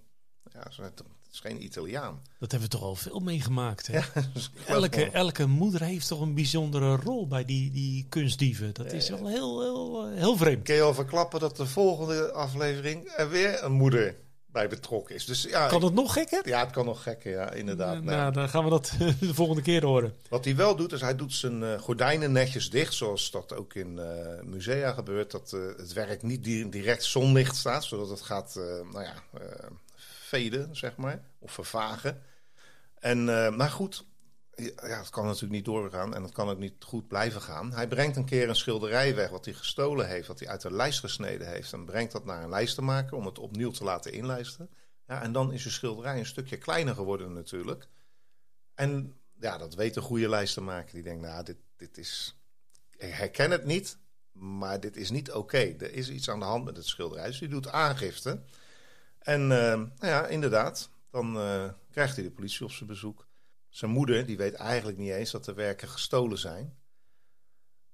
ja, 0.53 0.71
ze 0.71 0.91
is 1.31 1.39
geen 1.39 1.63
Italiaan. 1.63 2.21
Dat 2.39 2.51
hebben 2.51 2.69
we 2.69 2.75
toch 2.77 2.85
al 2.85 2.95
veel 2.95 3.19
meegemaakt. 3.19 3.87
Hè? 3.87 3.97
Ja, 3.97 4.05
elke, 4.65 5.09
elke 5.09 5.45
moeder 5.45 5.81
heeft 5.81 6.07
toch 6.07 6.21
een 6.21 6.33
bijzondere 6.33 6.95
rol 6.95 7.27
bij 7.27 7.45
die, 7.45 7.71
die 7.71 8.05
kunstdieven. 8.09 8.73
Dat 8.73 8.93
is 8.93 9.09
wel 9.09 9.27
heel, 9.27 9.61
heel, 9.61 10.07
heel 10.09 10.37
vreemd. 10.37 10.63
Kun 10.63 10.75
je 10.75 10.81
al 10.81 10.93
verklappen 10.93 11.39
dat 11.39 11.57
de 11.57 11.65
volgende 11.65 12.31
aflevering 12.31 13.13
er 13.15 13.29
weer 13.29 13.63
een 13.63 13.71
moeder 13.71 14.15
bij 14.57 14.67
betrokken 14.67 15.15
is. 15.15 15.25
Dus, 15.25 15.43
ja, 15.43 15.67
kan 15.67 15.83
het 15.83 15.93
nog 15.93 16.13
gekker? 16.13 16.47
Ja, 16.47 16.59
het 16.59 16.71
kan 16.71 16.85
nog 16.85 17.03
gekker, 17.03 17.31
ja, 17.31 17.51
inderdaad. 17.51 18.03
Nou, 18.03 18.33
dan 18.33 18.49
gaan 18.49 18.63
we 18.63 18.69
dat 18.69 18.93
de 19.19 19.33
volgende 19.33 19.61
keer 19.61 19.85
horen. 19.85 20.15
Wat 20.29 20.45
hij 20.45 20.55
wel 20.55 20.75
doet, 20.75 20.91
is 20.91 21.01
hij 21.01 21.15
doet 21.15 21.33
zijn 21.33 21.61
uh, 21.61 21.79
gordijnen 21.79 22.31
netjes 22.31 22.69
dicht, 22.69 22.93
zoals 22.93 23.31
dat 23.31 23.53
ook 23.53 23.73
in 23.73 23.97
uh, 23.97 24.05
musea 24.43 24.91
gebeurt. 24.91 25.31
Dat 25.31 25.51
uh, 25.55 25.61
het 25.77 25.93
werk 25.93 26.21
niet 26.21 26.43
direct 26.71 27.03
zonlicht 27.03 27.55
staat, 27.55 27.83
zodat 27.83 28.09
het 28.09 28.21
gaat, 28.21 28.55
nou 28.91 29.03
ja 29.03 29.13
veden, 30.27 30.75
zeg 30.75 30.95
maar, 30.95 31.21
of 31.39 31.51
vervagen. 31.51 32.21
En, 32.99 33.27
uh, 33.27 33.49
maar 33.55 33.69
goed, 33.69 34.05
ja, 34.63 34.97
het 34.97 35.09
kan 35.09 35.25
natuurlijk 35.25 35.51
niet 35.51 35.65
doorgaan 35.65 36.13
en 36.15 36.23
het 36.23 36.31
kan 36.31 36.49
ook 36.49 36.57
niet 36.57 36.83
goed 36.83 37.07
blijven 37.07 37.41
gaan. 37.41 37.73
Hij 37.73 37.87
brengt 37.87 38.15
een 38.15 38.25
keer 38.25 38.49
een 38.49 38.55
schilderij 38.55 39.15
weg 39.15 39.29
wat 39.29 39.45
hij 39.45 39.53
gestolen 39.53 40.07
heeft, 40.07 40.27
wat 40.27 40.39
hij 40.39 40.47
uit 40.47 40.61
de 40.61 40.71
lijst 40.71 40.99
gesneden 40.99 41.47
heeft. 41.47 41.73
En 41.73 41.85
brengt 41.85 42.11
dat 42.11 42.25
naar 42.25 42.43
een 42.43 42.49
lijstenmaker 42.49 43.17
om 43.17 43.25
het 43.25 43.39
opnieuw 43.39 43.71
te 43.71 43.83
laten 43.83 44.11
inlijsten. 44.11 44.69
Ja, 45.07 45.21
en 45.21 45.31
dan 45.31 45.51
is 45.51 45.63
de 45.63 45.69
schilderij 45.69 46.19
een 46.19 46.25
stukje 46.25 46.57
kleiner 46.57 46.95
geworden 46.95 47.33
natuurlijk. 47.33 47.87
En 48.75 49.15
ja, 49.39 49.57
dat 49.57 49.75
weet 49.75 49.95
een 49.95 50.01
goede 50.01 50.29
lijstenmaker. 50.29 50.93
Die 50.93 51.03
denkt, 51.03 51.21
nou, 51.21 51.43
dit, 51.43 51.57
dit 51.75 51.97
is... 51.97 52.41
Ik 52.97 53.11
herken 53.11 53.51
het 53.51 53.65
niet, 53.65 53.97
maar 54.31 54.79
dit 54.79 54.97
is 54.97 55.09
niet 55.09 55.31
oké. 55.31 55.57
Er 55.57 55.93
is 55.93 56.09
iets 56.09 56.29
aan 56.29 56.39
de 56.39 56.45
hand 56.45 56.65
met 56.65 56.77
het 56.77 56.85
schilderij. 56.85 57.25
Dus 57.25 57.39
die 57.39 57.47
doet 57.47 57.67
aangifte. 57.67 58.41
En 59.19 59.41
uh, 59.41 59.49
nou 59.49 59.89
ja, 59.99 60.27
inderdaad, 60.27 60.89
dan 61.11 61.35
uh, 61.37 61.69
krijgt 61.91 62.15
hij 62.15 62.23
de 62.23 62.31
politie 62.31 62.65
op 62.65 62.71
zijn 62.71 62.89
bezoek. 62.89 63.27
Zijn 63.77 63.91
moeder, 63.91 64.25
die 64.25 64.37
weet 64.37 64.53
eigenlijk 64.53 64.97
niet 64.97 65.11
eens 65.11 65.31
dat 65.31 65.45
de 65.45 65.53
werken 65.53 65.87
gestolen 65.87 66.37
zijn. 66.37 66.77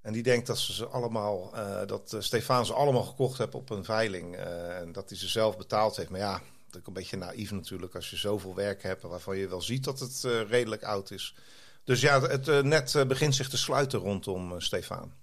En 0.01 0.13
die 0.13 0.23
denkt 0.23 0.47
dat 0.47 0.59
ze 0.59 0.73
ze 0.73 0.85
allemaal, 0.85 1.55
uh, 1.55 1.85
dat 1.85 2.15
Stefan 2.19 2.65
ze 2.65 2.73
allemaal 2.73 3.03
gekocht 3.03 3.37
heeft 3.37 3.55
op 3.55 3.69
een 3.69 3.83
veiling. 3.83 4.35
en 4.35 4.91
dat 4.91 5.09
hij 5.09 5.17
ze 5.17 5.27
zelf 5.27 5.57
betaald 5.57 5.95
heeft. 5.95 6.09
Maar 6.09 6.19
ja, 6.19 6.41
dat 6.69 6.81
is 6.81 6.87
een 6.87 6.93
beetje 6.93 7.17
naïef 7.17 7.51
natuurlijk 7.51 7.95
als 7.95 8.09
je 8.09 8.17
zoveel 8.17 8.55
werk 8.55 8.83
hebt 8.83 9.01
waarvan 9.01 9.37
je 9.37 9.47
wel 9.47 9.61
ziet 9.61 9.83
dat 9.83 9.99
het 9.99 10.23
redelijk 10.47 10.83
oud 10.83 11.11
is. 11.11 11.35
Dus 11.83 12.01
ja, 12.01 12.21
het 12.21 12.63
net 12.63 13.03
begint 13.07 13.35
zich 13.35 13.49
te 13.49 13.57
sluiten 13.57 13.99
rondom 13.99 14.59
Stefan. 14.59 15.13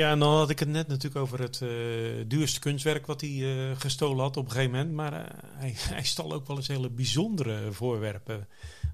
Ja, 0.00 0.10
en 0.10 0.18
dan 0.18 0.36
had 0.36 0.50
ik 0.50 0.58
het 0.58 0.68
net 0.68 0.88
natuurlijk 0.88 1.22
over 1.22 1.40
het 1.40 1.60
uh, 1.60 1.70
duurste 2.26 2.60
kunstwerk 2.60 3.06
wat 3.06 3.20
hij 3.20 3.30
uh, 3.30 3.76
gestolen 3.76 4.20
had 4.20 4.36
op 4.36 4.44
een 4.44 4.50
gegeven 4.50 4.70
moment. 4.70 4.92
Maar 4.92 5.12
uh, 5.12 5.26
hij, 5.54 5.74
hij 5.94 6.04
stal 6.04 6.32
ook 6.32 6.46
wel 6.46 6.56
eens 6.56 6.68
hele 6.68 6.90
bijzondere 6.90 7.72
voorwerpen. 7.72 8.48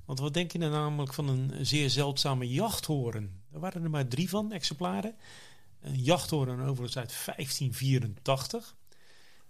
Want 0.05 0.19
wat 0.19 0.35
denk 0.35 0.53
je 0.53 0.59
nou 0.59 0.73
namelijk 0.73 1.15
van 1.15 1.29
een 1.29 1.67
zeer 1.67 1.91
zeldzame 1.91 2.49
jachthoorn? 2.49 3.43
Er 3.53 3.61
waren 3.61 3.83
er 3.83 3.91
maar 3.91 4.09
drie 4.09 4.29
van, 4.29 4.53
exemplaren. 4.53 5.15
Een 5.81 6.03
jachthoorn 6.03 6.61
overigens 6.61 6.99
uit 6.99 7.15
1584. 7.25 8.75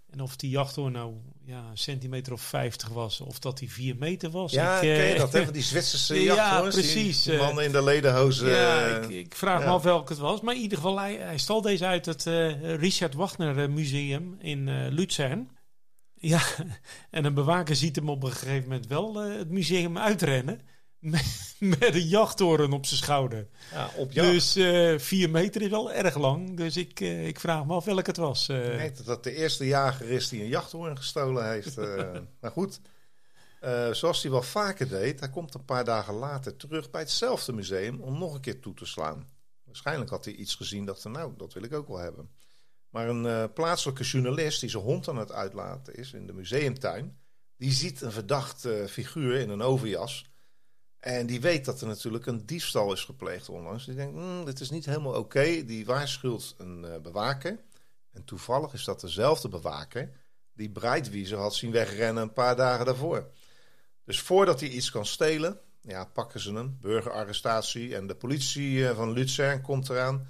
En 0.09 0.21
of 0.21 0.35
die 0.35 0.49
jachthoorn 0.49 0.91
nou 0.91 1.13
ja, 1.43 1.63
een 1.69 1.77
centimeter 1.77 2.33
of 2.33 2.41
50 2.41 2.89
was, 2.89 3.21
of 3.21 3.39
dat 3.39 3.57
die 3.57 3.71
4 3.71 3.95
meter 3.95 4.29
was. 4.29 4.51
Ja, 4.51 4.75
ik, 4.75 4.81
ken 4.81 5.07
je 5.07 5.15
dat, 5.15 5.33
hè? 5.33 5.51
Die 5.51 5.61
Zwitserse 5.61 6.23
jachthoorns. 6.23 6.75
Ja, 6.75 6.81
precies. 6.81 7.23
Die, 7.23 7.37
mannen 7.37 7.63
in 7.63 7.71
de 7.71 7.83
ledenhozen. 7.83 8.49
Ja, 8.49 8.85
ik, 8.85 9.09
ik 9.09 9.35
vraag 9.35 9.59
ja. 9.59 9.65
me 9.65 9.71
af 9.71 9.83
welke 9.83 10.13
het 10.13 10.21
was. 10.21 10.41
Maar 10.41 10.55
in 10.55 10.61
ieder 10.61 10.77
geval, 10.77 10.99
hij, 10.99 11.15
hij 11.15 11.37
stal 11.37 11.61
deze 11.61 11.85
uit 11.85 12.05
het 12.05 12.25
uh, 12.25 12.75
Richard 12.75 13.13
Wagner 13.13 13.69
Museum 13.69 14.35
in 14.39 14.67
uh, 14.67 14.87
Luzern. 14.89 15.49
Ja, 16.13 16.41
en 17.09 17.25
een 17.25 17.33
bewaker 17.33 17.75
ziet 17.75 17.95
hem 17.95 18.09
op 18.09 18.23
een 18.23 18.31
gegeven 18.31 18.63
moment 18.63 18.87
wel 18.87 19.27
uh, 19.27 19.37
het 19.37 19.49
museum 19.49 19.97
uitrennen. 19.97 20.61
Met, 20.99 21.55
met 21.59 21.93
een 21.93 22.07
jachttoren 22.07 22.71
op 22.71 22.85
zijn 22.85 22.99
schouder. 22.99 23.47
Ja, 23.71 23.89
op 23.95 24.11
jacht. 24.11 24.29
Dus 24.31 24.57
uh, 24.57 24.99
vier 24.99 25.29
meter 25.29 25.61
is 25.61 25.69
wel 25.69 25.93
erg 25.93 26.17
lang. 26.17 26.57
Dus 26.57 26.77
ik, 26.77 26.99
uh, 26.99 27.27
ik 27.27 27.39
vraag 27.39 27.65
me 27.65 27.73
af 27.73 27.85
welk 27.85 28.05
het 28.05 28.17
was. 28.17 28.49
Uh. 28.49 28.71
Ik 28.73 28.77
denk 28.79 28.97
dat 28.97 29.05
dat 29.05 29.23
de 29.23 29.35
eerste 29.35 29.65
jager 29.65 30.09
is 30.09 30.29
die 30.29 30.41
een 30.41 30.47
jachthoorn 30.47 30.97
gestolen 30.97 31.49
heeft. 31.49 31.75
maar 32.41 32.51
goed, 32.51 32.79
zoals 33.91 34.21
hij 34.21 34.31
wel 34.31 34.41
vaker 34.41 34.89
deed, 34.89 35.19
hij 35.19 35.29
komt 35.29 35.53
een 35.53 35.65
paar 35.65 35.83
dagen 35.83 36.13
later 36.13 36.55
terug 36.55 36.89
bij 36.89 37.01
hetzelfde 37.01 37.53
museum 37.53 38.01
om 38.01 38.19
nog 38.19 38.33
een 38.33 38.41
keer 38.41 38.59
toe 38.59 38.73
te 38.73 38.85
slaan. 38.85 39.29
Waarschijnlijk 39.63 40.09
had 40.09 40.25
hij 40.25 40.33
iets 40.33 40.55
gezien 40.55 40.85
dat 40.85 41.03
hij, 41.03 41.11
nou, 41.11 41.33
dat 41.37 41.53
wil 41.53 41.63
ik 41.63 41.73
ook 41.73 41.87
wel 41.87 41.97
hebben. 41.97 42.29
Maar 42.89 43.09
een 43.09 43.53
plaatselijke 43.53 44.03
journalist 44.03 44.59
die 44.59 44.69
zijn 44.69 44.83
hond 44.83 45.07
aan 45.07 45.17
het 45.17 45.31
uitlaten 45.31 45.95
is 45.95 46.13
in 46.13 46.27
de 46.27 46.33
museumtuin, 46.33 47.17
die 47.57 47.71
ziet 47.71 48.01
een 48.01 48.11
verdacht 48.11 48.67
figuur 48.87 49.39
in 49.39 49.49
een 49.49 49.61
overjas 49.61 50.25
en 50.99 51.25
die 51.25 51.41
weet 51.41 51.65
dat 51.65 51.81
er 51.81 51.87
natuurlijk 51.87 52.25
een 52.25 52.45
diefstal 52.45 52.93
is 52.93 53.03
gepleegd 53.03 53.49
onlangs. 53.49 53.85
Die 53.85 53.95
denkt, 53.95 54.15
mm, 54.15 54.45
dit 54.45 54.59
is 54.59 54.69
niet 54.69 54.85
helemaal 54.85 55.13
oké. 55.13 55.65
Die 55.65 55.85
waarschuwt 55.85 56.55
een 56.57 56.83
uh, 56.83 56.97
bewaker. 56.97 57.59
En 58.11 58.23
toevallig 58.23 58.73
is 58.73 58.83
dat 58.83 59.01
dezelfde 59.01 59.49
bewaker 59.49 60.11
die 60.53 60.69
Breitwieser 60.69 61.37
had 61.37 61.55
zien 61.55 61.71
wegrennen 61.71 62.23
een 62.23 62.33
paar 62.33 62.55
dagen 62.55 62.85
daarvoor. 62.85 63.29
Dus 64.03 64.19
voordat 64.19 64.59
hij 64.59 64.69
iets 64.69 64.91
kan 64.91 65.05
stelen, 65.05 65.59
ja, 65.81 66.05
pakken 66.05 66.39
ze 66.39 66.53
hem. 66.53 66.77
Burgerarrestatie 66.81 67.95
en 67.95 68.07
de 68.07 68.15
politie 68.15 68.87
eh, 68.87 68.95
van 68.95 69.11
Luzern 69.11 69.61
komt 69.61 69.89
eraan. 69.89 70.27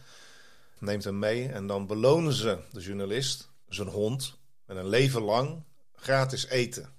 Neemt 0.79 1.03
hem 1.03 1.19
mee 1.19 1.47
en 1.47 1.67
dan 1.67 1.87
belonen 1.87 2.33
ze 2.33 2.59
de 2.71 2.79
journalist, 2.79 3.49
zijn 3.67 3.87
hond, 3.87 4.37
met 4.65 4.77
een 4.77 4.87
leven 4.87 5.21
lang 5.21 5.63
gratis 5.95 6.47
eten. 6.47 6.96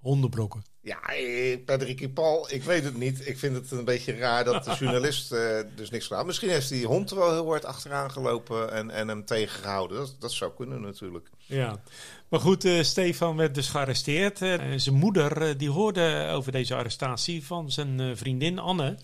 Hondenbrokken. 0.00 0.62
Ja, 0.82 1.02
eh, 1.02 1.64
Patrick 1.64 2.14
Paul, 2.14 2.52
ik 2.52 2.62
weet 2.62 2.84
het 2.84 2.96
niet. 2.96 3.26
Ik 3.28 3.38
vind 3.38 3.56
het 3.56 3.70
een 3.70 3.84
beetje 3.84 4.16
raar 4.16 4.44
dat 4.44 4.64
de 4.64 4.74
journalist 4.80 5.32
eh, 5.32 5.60
dus 5.76 5.90
niks 5.90 6.06
gedaan. 6.06 6.26
Misschien 6.26 6.48
heeft 6.48 6.68
die 6.68 6.86
hond 6.86 7.10
er 7.10 7.16
wel 7.16 7.32
heel 7.32 7.46
hard 7.46 7.64
achteraan 7.64 8.10
gelopen 8.10 8.72
en, 8.72 8.90
en 8.90 9.08
hem 9.08 9.24
tegengehouden. 9.24 9.96
Dat, 9.96 10.16
dat 10.18 10.32
zou 10.32 10.52
kunnen 10.56 10.80
natuurlijk. 10.80 11.30
Ja, 11.46 11.82
maar 12.28 12.40
goed, 12.40 12.64
eh, 12.64 12.82
Stefan 12.82 13.36
werd 13.36 13.54
dus 13.54 13.68
gearresteerd. 13.68 14.42
Eh, 14.42 14.72
zijn 14.76 14.94
moeder 14.94 15.58
die 15.58 15.70
hoorde 15.70 16.30
over 16.32 16.52
deze 16.52 16.74
arrestatie 16.74 17.46
van 17.46 17.70
zijn 17.70 18.16
vriendin 18.16 18.58
Anne. 18.58 18.98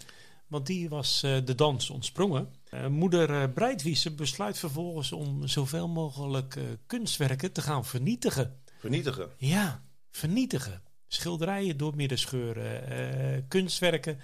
Want 0.46 0.66
die 0.66 0.88
was 0.88 1.20
de 1.20 1.54
dans 1.54 1.90
ontsprongen. 1.90 2.48
Moeder 2.88 3.30
uh, 3.30 3.42
Breitwiese 3.54 4.14
besluit 4.14 4.58
vervolgens 4.58 5.12
om 5.12 5.48
zoveel 5.48 5.88
mogelijk 5.88 6.58
kunstwerken 6.86 7.52
te 7.52 7.62
gaan 7.62 7.84
vernietigen. 7.84 8.60
Vernietigen. 8.78 9.30
Ja, 9.36 9.82
vernietigen. 10.10 10.82
Schilderijen 11.08 11.76
door 11.76 11.96
midden 11.96 12.18
scheuren, 12.18 12.88
eh, 12.88 13.42
kunstwerken. 13.48 14.20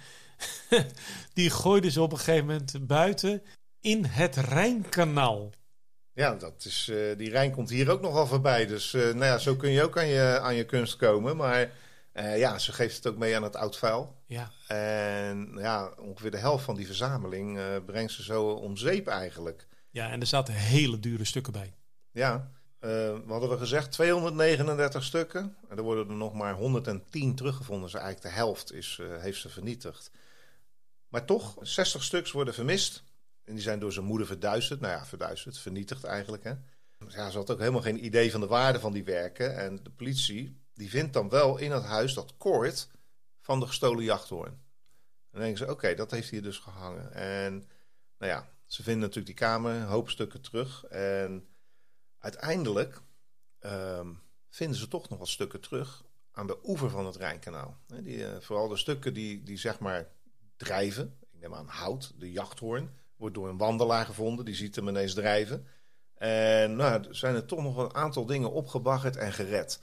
die 1.33 1.49
gooiden 1.49 1.91
ze 1.91 2.01
op 2.01 2.11
een 2.11 2.17
gegeven 2.17 2.45
moment 2.45 2.87
buiten 2.87 3.41
in 3.81 4.05
het 4.05 4.35
Rijnkanaal. 4.35 5.51
Ja, 6.13 6.35
dat 6.35 6.65
is, 6.65 6.89
eh, 6.89 7.17
die 7.17 7.29
Rijn 7.29 7.51
komt 7.51 7.69
hier 7.69 7.91
ook 7.91 8.01
nogal 8.01 8.27
voorbij. 8.27 8.65
Dus 8.65 8.93
eh, 8.93 9.01
nou 9.01 9.25
ja, 9.25 9.37
zo 9.37 9.55
kun 9.55 9.69
je 9.69 9.83
ook 9.83 9.97
aan 9.97 10.07
je, 10.07 10.39
aan 10.41 10.55
je 10.55 10.65
kunst 10.65 10.95
komen. 10.95 11.37
Maar 11.37 11.71
ja, 12.13 12.59
ze 12.59 12.73
geeft 12.73 12.95
het 12.95 13.07
ook 13.07 13.17
mee 13.17 13.35
aan 13.35 13.43
het 13.43 13.55
oud 13.55 13.77
vuil. 13.77 14.15
Ja, 14.25 14.51
En 14.67 15.51
ja, 15.57 15.93
ongeveer 15.97 16.31
de 16.31 16.37
helft 16.37 16.63
van 16.63 16.75
die 16.75 16.85
verzameling 16.85 17.59
brengt 17.85 18.11
ze 18.11 18.23
zo 18.23 18.49
om 18.49 18.77
zeep 18.77 19.07
eigenlijk. 19.07 19.67
ja, 19.89 20.11
en 20.11 20.19
er 20.19 20.27
zaten 20.27 20.53
hele 20.53 20.99
dure 20.99 21.25
stukken 21.25 21.53
bij. 21.53 21.73
Ja, 22.11 22.51
eh, 22.83 22.89
we 23.25 23.31
hadden 23.31 23.49
we 23.49 23.57
gezegd 23.57 23.91
239 23.91 25.03
stukken. 25.03 25.55
En 25.69 25.77
er 25.77 25.83
worden 25.83 26.09
er 26.09 26.15
nog 26.15 26.33
maar 26.33 26.53
110 26.53 27.35
teruggevonden. 27.35 27.83
Dus 27.83 27.93
eigenlijk 27.93 28.25
de 28.25 28.41
helft 28.41 28.73
is, 28.73 28.97
eh, 29.01 29.21
heeft 29.21 29.41
ze 29.41 29.49
vernietigd. 29.49 30.11
Maar 31.07 31.25
toch, 31.25 31.55
60 31.61 32.03
stuks 32.03 32.31
worden 32.31 32.53
vermist. 32.53 33.03
En 33.43 33.53
die 33.53 33.63
zijn 33.63 33.79
door 33.79 33.93
zijn 33.93 34.05
moeder 34.05 34.27
verduisterd. 34.27 34.79
Nou 34.79 34.93
ja, 34.93 35.05
verduisterd, 35.05 35.57
vernietigd 35.57 36.03
eigenlijk. 36.03 36.43
Hè. 36.43 36.53
Ja, 37.07 37.29
ze 37.29 37.37
had 37.37 37.51
ook 37.51 37.59
helemaal 37.59 37.81
geen 37.81 38.05
idee 38.05 38.31
van 38.31 38.41
de 38.41 38.47
waarde 38.47 38.79
van 38.79 38.93
die 38.93 39.03
werken. 39.03 39.57
En 39.57 39.83
de 39.83 39.91
politie 39.91 40.61
die 40.73 40.89
vindt 40.89 41.13
dan 41.13 41.29
wel 41.29 41.57
in 41.57 41.71
het 41.71 41.83
huis 41.83 42.13
dat 42.13 42.33
koord 42.37 42.87
van 43.39 43.59
de 43.59 43.67
gestolen 43.67 44.03
jachthoorn. 44.03 44.51
En 44.51 45.29
dan 45.31 45.41
denken 45.41 45.57
ze, 45.57 45.71
oké, 45.71 45.95
dat 45.95 46.11
heeft 46.11 46.29
hier 46.29 46.41
dus 46.41 46.57
gehangen. 46.57 47.13
En 47.13 47.53
nou 48.17 48.31
ja, 48.31 48.49
ze 48.65 48.83
vinden 48.83 49.01
natuurlijk 49.01 49.27
die 49.37 49.47
kamer, 49.47 49.75
een 49.75 49.83
hoop 49.83 50.09
stukken 50.09 50.41
terug. 50.41 50.83
En 50.83 51.47
uiteindelijk 52.23 53.01
ehm, 53.59 54.13
vinden 54.49 54.77
ze 54.77 54.87
toch 54.87 55.09
nog 55.09 55.19
wat 55.19 55.27
stukken 55.27 55.61
terug 55.61 56.03
aan 56.31 56.47
de 56.47 56.57
oever 56.63 56.89
van 56.89 57.05
het 57.05 57.15
Rijnkanaal. 57.15 57.77
Die, 58.03 58.27
eh, 58.27 58.41
vooral 58.41 58.67
de 58.67 58.77
stukken 58.77 59.13
die, 59.13 59.43
die 59.43 59.57
zeg 59.57 59.79
maar 59.79 60.07
drijven. 60.55 61.17
Ik 61.31 61.39
neem 61.39 61.53
aan 61.53 61.67
hout, 61.67 62.13
de 62.17 62.31
jachthoorn. 62.31 62.95
Wordt 63.15 63.35
door 63.35 63.49
een 63.49 63.57
wandelaar 63.57 64.05
gevonden, 64.05 64.45
die 64.45 64.55
ziet 64.55 64.75
hem 64.75 64.87
ineens 64.87 65.13
drijven. 65.13 65.67
En 66.13 66.75
nou, 66.75 67.07
er 67.07 67.15
zijn 67.15 67.35
er 67.35 67.45
toch 67.45 67.61
nog 67.61 67.77
een 67.77 67.93
aantal 67.93 68.25
dingen 68.25 68.51
opgebaggerd 68.51 69.15
en 69.15 69.33
gered. 69.33 69.79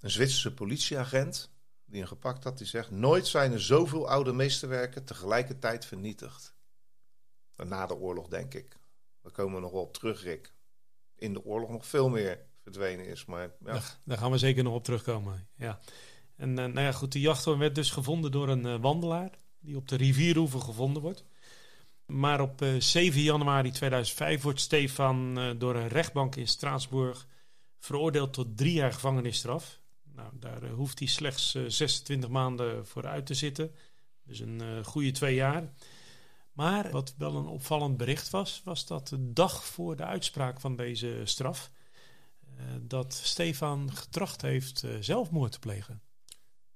Een 0.00 0.10
Zwitserse 0.10 0.54
politieagent 0.54 1.50
die 1.84 1.98
hem 1.98 2.08
gepakt 2.08 2.44
had, 2.44 2.58
die 2.58 2.66
zegt... 2.66 2.90
nooit 2.90 3.26
zijn 3.26 3.52
er 3.52 3.62
zoveel 3.62 4.08
oude 4.08 4.32
meesterwerken 4.32 5.04
tegelijkertijd 5.04 5.84
vernietigd. 5.84 6.54
Na 7.56 7.86
de 7.86 7.94
oorlog, 7.94 8.28
denk 8.28 8.54
ik. 8.54 8.76
Daar 9.22 9.32
komen 9.32 9.54
we 9.54 9.60
nog 9.60 9.72
wel 9.72 9.80
op 9.80 9.94
terug, 9.94 10.22
Rick. 10.22 10.54
In 11.18 11.32
de 11.32 11.44
oorlog 11.44 11.70
nog 11.70 11.86
veel 11.86 12.08
meer 12.08 12.38
verdwenen 12.62 13.06
is. 13.06 13.24
Maar 13.24 13.50
ja, 13.64 13.80
Daar, 14.04 14.18
gaan 14.18 14.30
we 14.30 14.38
zeker 14.38 14.64
nog 14.64 14.74
op 14.74 14.84
terugkomen. 14.84 15.48
Ja. 15.56 15.78
En 16.36 16.58
eh, 16.58 16.64
nou 16.64 16.80
ja, 16.80 16.92
goed, 16.92 17.12
de 17.12 17.20
jachthoorn 17.20 17.58
werd 17.58 17.74
dus 17.74 17.90
gevonden 17.90 18.30
door 18.30 18.48
een 18.48 18.66
eh, 18.66 18.80
wandelaar 18.80 19.30
die 19.60 19.76
op 19.76 19.88
de 19.88 19.96
rivieroever 19.96 20.60
gevonden 20.60 21.02
wordt. 21.02 21.24
Maar 22.06 22.40
op 22.40 22.62
eh, 22.62 22.74
7 22.78 23.20
januari 23.20 23.70
2005 23.70 24.42
wordt 24.42 24.60
Stefan 24.60 25.38
eh, 25.38 25.50
door 25.58 25.74
een 25.74 25.88
rechtbank 25.88 26.36
in 26.36 26.48
Straatsburg 26.48 27.26
veroordeeld 27.78 28.32
tot 28.32 28.56
drie 28.56 28.72
jaar 28.72 28.92
gevangenisstraf. 28.92 29.80
Nou, 30.16 30.30
daar 30.32 30.62
eh, 30.62 30.72
hoeft 30.72 30.98
hij 30.98 31.08
slechts 31.08 31.54
eh, 31.54 31.62
26 31.66 32.30
maanden 32.30 32.86
voor 32.86 33.06
uit 33.06 33.26
te 33.26 33.34
zitten. 33.34 33.74
Dus 34.22 34.40
een 34.40 34.60
eh, 34.60 34.84
goede 34.84 35.10
twee 35.10 35.34
jaar. 35.34 35.72
Maar 36.56 36.90
wat 36.90 37.14
wel 37.18 37.36
een 37.36 37.46
opvallend 37.46 37.96
bericht 37.96 38.30
was, 38.30 38.62
was 38.64 38.86
dat 38.86 39.08
de 39.08 39.32
dag 39.32 39.64
voor 39.64 39.96
de 39.96 40.04
uitspraak 40.04 40.60
van 40.60 40.76
deze 40.76 41.20
straf, 41.24 41.70
eh, 42.56 42.64
dat 42.80 43.14
Stefan 43.14 43.92
getracht 43.94 44.42
heeft 44.42 44.82
eh, 44.82 44.90
zelfmoord 45.00 45.52
te 45.52 45.58
plegen. 45.58 46.02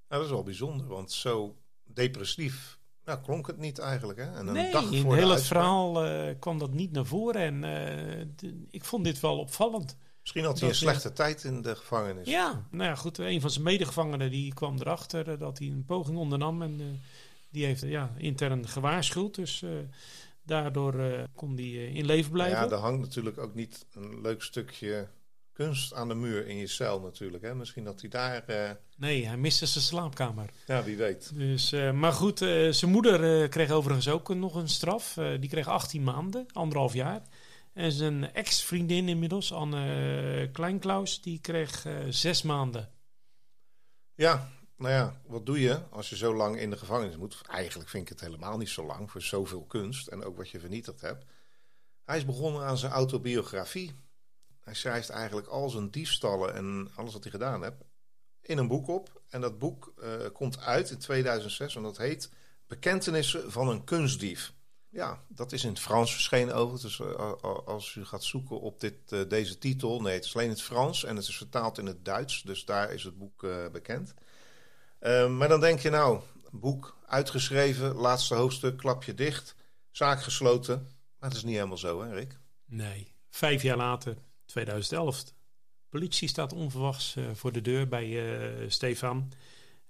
Nou, 0.08 0.22
dat 0.22 0.24
is 0.24 0.30
wel 0.30 0.42
bijzonder, 0.42 0.86
want 0.86 1.12
zo 1.12 1.56
depressief 1.84 2.80
nou, 3.04 3.22
klonk 3.22 3.46
het 3.46 3.58
niet 3.58 3.78
eigenlijk. 3.78 4.18
Hè? 4.18 4.24
En 4.24 4.46
een 4.46 4.52
nee, 4.52 4.72
dag 4.72 4.90
in 4.90 5.02
voor 5.02 5.10
de 5.10 5.16
heel 5.16 5.28
het 5.28 5.36
uitspraak- 5.36 5.62
verhaal 5.62 6.04
eh, 6.04 6.34
kwam 6.38 6.58
dat 6.58 6.72
niet 6.72 6.92
naar 6.92 7.06
voren. 7.06 7.42
En 7.42 7.64
eh, 7.64 8.50
ik 8.70 8.84
vond 8.84 9.04
dit 9.04 9.20
wel 9.20 9.38
opvallend. 9.38 9.96
Misschien 10.20 10.44
had 10.44 10.60
hij 10.60 10.68
een 10.68 10.74
slechte 10.74 11.12
tijd 11.12 11.44
in 11.44 11.62
de 11.62 11.76
gevangenis. 11.76 12.28
Ja, 12.28 12.66
nou 12.70 12.84
ja, 12.84 12.94
goed. 12.94 13.18
Een 13.18 13.40
van 13.40 13.50
zijn 13.50 13.64
medegevangenen 13.64 14.30
die 14.30 14.54
kwam 14.54 14.78
erachter 14.78 15.38
dat 15.38 15.58
hij 15.58 15.68
een 15.68 15.84
poging 15.84 16.18
ondernam. 16.18 16.62
En 16.62 16.80
eh, 16.80 16.86
die 17.50 17.64
heeft 17.64 17.80
ja, 17.80 18.14
intern 18.16 18.68
gewaarschuwd. 18.68 19.34
Dus 19.34 19.62
eh, 19.62 19.70
daardoor 20.42 20.98
eh, 20.98 21.22
kon 21.34 21.54
hij 21.54 21.64
eh, 21.64 21.94
in 21.94 22.04
leven 22.04 22.32
Nou 22.32 22.32
blijven. 22.32 22.58
ja, 22.58 22.70
er 22.70 22.82
hangt 22.82 23.00
natuurlijk 23.00 23.38
ook 23.38 23.54
niet 23.54 23.86
een 23.92 24.20
leuk 24.20 24.42
stukje 24.42 25.08
kunst 25.52 25.94
aan 25.94 26.08
de 26.08 26.14
muur 26.14 26.46
in 26.46 26.56
je 26.56 26.66
cel 26.66 27.00
natuurlijk. 27.00 27.42
Hè? 27.42 27.54
Misschien 27.54 27.84
dat 27.84 28.00
hij 28.00 28.10
daar... 28.10 28.78
Nee, 28.96 29.26
hij 29.26 29.36
miste 29.36 29.66
zijn 29.66 29.84
slaapkamer. 29.84 30.50
ja, 30.66 30.84
wie 30.84 30.96
weet. 30.96 31.30
Dus, 31.34 31.70
maar 31.70 32.12
goed, 32.12 32.38
zijn 32.70 32.90
moeder 32.90 33.48
kreeg 33.48 33.70
overigens 33.70 34.08
ook 34.08 34.34
nog 34.34 34.54
een 34.54 34.68
straf. 34.68 35.18
Die 35.40 35.48
kreeg 35.48 35.68
18 35.68 36.02
maanden, 36.02 36.46
anderhalf 36.52 36.94
jaar. 36.94 37.22
En 37.72 37.92
zijn 37.92 38.32
ex-vriendin 38.32 39.08
inmiddels, 39.08 39.52
Anne 39.52 40.48
Kleinklaus, 40.52 41.22
die 41.22 41.40
kreeg 41.40 41.86
zes 42.08 42.42
maanden. 42.42 42.88
Ja, 44.14 44.50
nou 44.80 44.92
ja, 44.92 45.20
wat 45.26 45.46
doe 45.46 45.60
je 45.60 45.82
als 45.90 46.08
je 46.08 46.16
zo 46.16 46.34
lang 46.34 46.58
in 46.58 46.70
de 46.70 46.76
gevangenis 46.76 47.16
moet? 47.16 47.40
Eigenlijk 47.48 47.88
vind 47.88 48.02
ik 48.02 48.08
het 48.08 48.20
helemaal 48.20 48.58
niet 48.58 48.68
zo 48.68 48.86
lang 48.86 49.10
voor 49.10 49.22
zoveel 49.22 49.64
kunst 49.64 50.06
en 50.06 50.24
ook 50.24 50.36
wat 50.36 50.50
je 50.50 50.60
vernietigd 50.60 51.00
hebt. 51.00 51.24
Hij 52.04 52.16
is 52.16 52.24
begonnen 52.24 52.62
aan 52.62 52.78
zijn 52.78 52.92
autobiografie. 52.92 53.94
Hij 54.60 54.74
schrijft 54.74 55.10
eigenlijk 55.10 55.46
al 55.46 55.70
zijn 55.70 55.90
diefstallen 55.90 56.54
en 56.54 56.90
alles 56.94 57.12
wat 57.12 57.22
hij 57.22 57.32
gedaan 57.32 57.62
heeft 57.62 57.76
in 58.42 58.58
een 58.58 58.68
boek 58.68 58.88
op. 58.88 59.22
En 59.28 59.40
dat 59.40 59.58
boek 59.58 59.92
eh, 59.98 60.10
komt 60.32 60.60
uit 60.60 60.90
in 60.90 60.98
2006 60.98 61.76
en 61.76 61.82
dat 61.82 61.96
heet 61.96 62.30
Bekentenissen 62.66 63.52
van 63.52 63.68
een 63.68 63.84
kunstdief. 63.84 64.52
Ja, 64.88 65.24
dat 65.28 65.52
is 65.52 65.64
in 65.64 65.70
het 65.70 65.80
Frans 65.80 66.12
verschenen 66.12 66.54
over. 66.54 66.80
Dus 66.80 67.00
eh, 67.00 67.32
als 67.64 67.94
u 67.94 68.04
gaat 68.04 68.24
zoeken 68.24 68.60
op 68.60 68.80
dit, 68.80 69.12
eh, 69.12 69.20
deze 69.28 69.58
titel, 69.58 70.00
nee, 70.00 70.14
het 70.14 70.24
is 70.24 70.34
alleen 70.34 70.46
in 70.46 70.52
het 70.52 70.62
Frans 70.62 71.04
en 71.04 71.16
het 71.16 71.26
is 71.26 71.36
vertaald 71.36 71.78
in 71.78 71.86
het 71.86 72.04
Duits. 72.04 72.42
Dus 72.42 72.64
daar 72.64 72.92
is 72.92 73.04
het 73.04 73.18
boek 73.18 73.46
bekend. 73.72 74.14
Eh, 75.00 75.28
maar 75.36 75.48
dan 75.48 75.60
denk 75.60 75.78
je 75.78 75.90
nou, 75.90 76.20
boek 76.50 76.98
uitgeschreven, 77.06 77.94
laatste 77.94 78.34
hoofdstuk, 78.34 78.76
klapje 78.76 79.14
dicht, 79.14 79.54
zaak 79.90 80.22
gesloten. 80.22 80.88
Maar 81.18 81.28
het 81.28 81.38
is 81.38 81.44
niet 81.44 81.54
helemaal 81.54 81.78
zo, 81.78 82.02
hè, 82.02 82.14
Rick? 82.14 82.38
Nee, 82.64 83.12
vijf 83.30 83.62
jaar 83.62 83.76
later, 83.76 84.16
2011. 84.44 85.24
Politie 85.88 86.28
staat 86.28 86.52
onverwachts 86.52 87.16
eh, 87.16 87.24
voor 87.32 87.52
de 87.52 87.60
deur 87.60 87.88
bij 87.88 88.38
eh, 88.38 88.70
Stefan. 88.70 89.32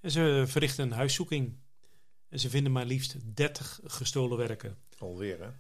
En 0.01 0.11
ze 0.11 0.45
verrichten 0.47 0.85
een 0.85 0.93
huiszoeking. 0.93 1.59
En 2.29 2.39
ze 2.39 2.51
vinden 2.51 2.73
maar 2.73 2.85
liefst 2.85 3.17
30 3.35 3.81
gestolen 3.85 4.39
werken. 4.39 4.77
Alweer, 4.99 5.41
hè? 5.43 5.51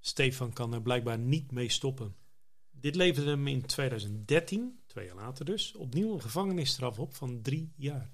Stefan 0.00 0.52
kan 0.52 0.74
er 0.74 0.82
blijkbaar 0.82 1.18
niet 1.18 1.52
mee 1.52 1.68
stoppen. 1.68 2.16
Dit 2.70 2.94
leverde 2.94 3.30
hem 3.30 3.46
in 3.46 3.66
2013, 3.66 4.80
twee 4.86 5.06
jaar 5.06 5.14
later 5.14 5.44
dus, 5.44 5.74
opnieuw 5.74 6.12
een 6.12 6.22
gevangenisstraf 6.22 6.98
op 6.98 7.14
van 7.14 7.42
drie 7.42 7.72
jaar. 7.76 8.10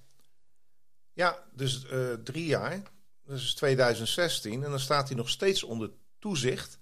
Ja, 1.16 1.44
dus 1.52 1.86
eh, 1.86 2.12
drie 2.12 2.46
jaar. 2.46 2.82
Dat 3.24 3.38
is 3.38 3.54
2016. 3.54 4.64
En 4.64 4.70
dan 4.70 4.80
staat 4.80 5.08
hij 5.08 5.16
nog 5.16 5.28
steeds 5.28 5.62
onder 5.62 5.90
toezicht 6.18 6.78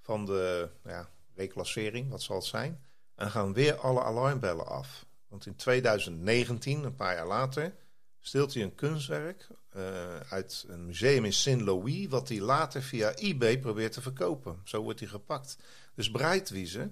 van 0.00 0.26
de 0.26 0.68
nou 0.82 0.96
ja, 0.96 1.08
reclassering, 1.34 2.10
wat 2.10 2.22
zal 2.22 2.36
het 2.36 2.44
zijn. 2.44 2.82
En 3.14 3.30
gaan 3.30 3.52
weer 3.52 3.74
alle 3.74 4.02
alarmbellen 4.02 4.66
af. 4.66 5.06
Want 5.28 5.46
in 5.46 5.56
2019, 5.56 6.84
een 6.84 6.94
paar 6.94 7.14
jaar 7.14 7.26
later, 7.26 7.74
steelt 8.20 8.54
hij 8.54 8.62
een 8.62 8.74
kunstwerk 8.74 9.46
eh, 9.68 10.20
uit 10.20 10.64
een 10.68 10.86
museum 10.86 11.24
in 11.24 11.32
Saint-Louis, 11.32 12.06
wat 12.06 12.28
hij 12.28 12.40
later 12.40 12.82
via 12.82 13.14
eBay 13.14 13.58
probeert 13.58 13.92
te 13.92 14.02
verkopen. 14.02 14.60
Zo 14.64 14.82
wordt 14.82 15.00
hij 15.00 15.08
gepakt. 15.08 15.56
Dus 15.94 16.10
Breitwiese, 16.10 16.90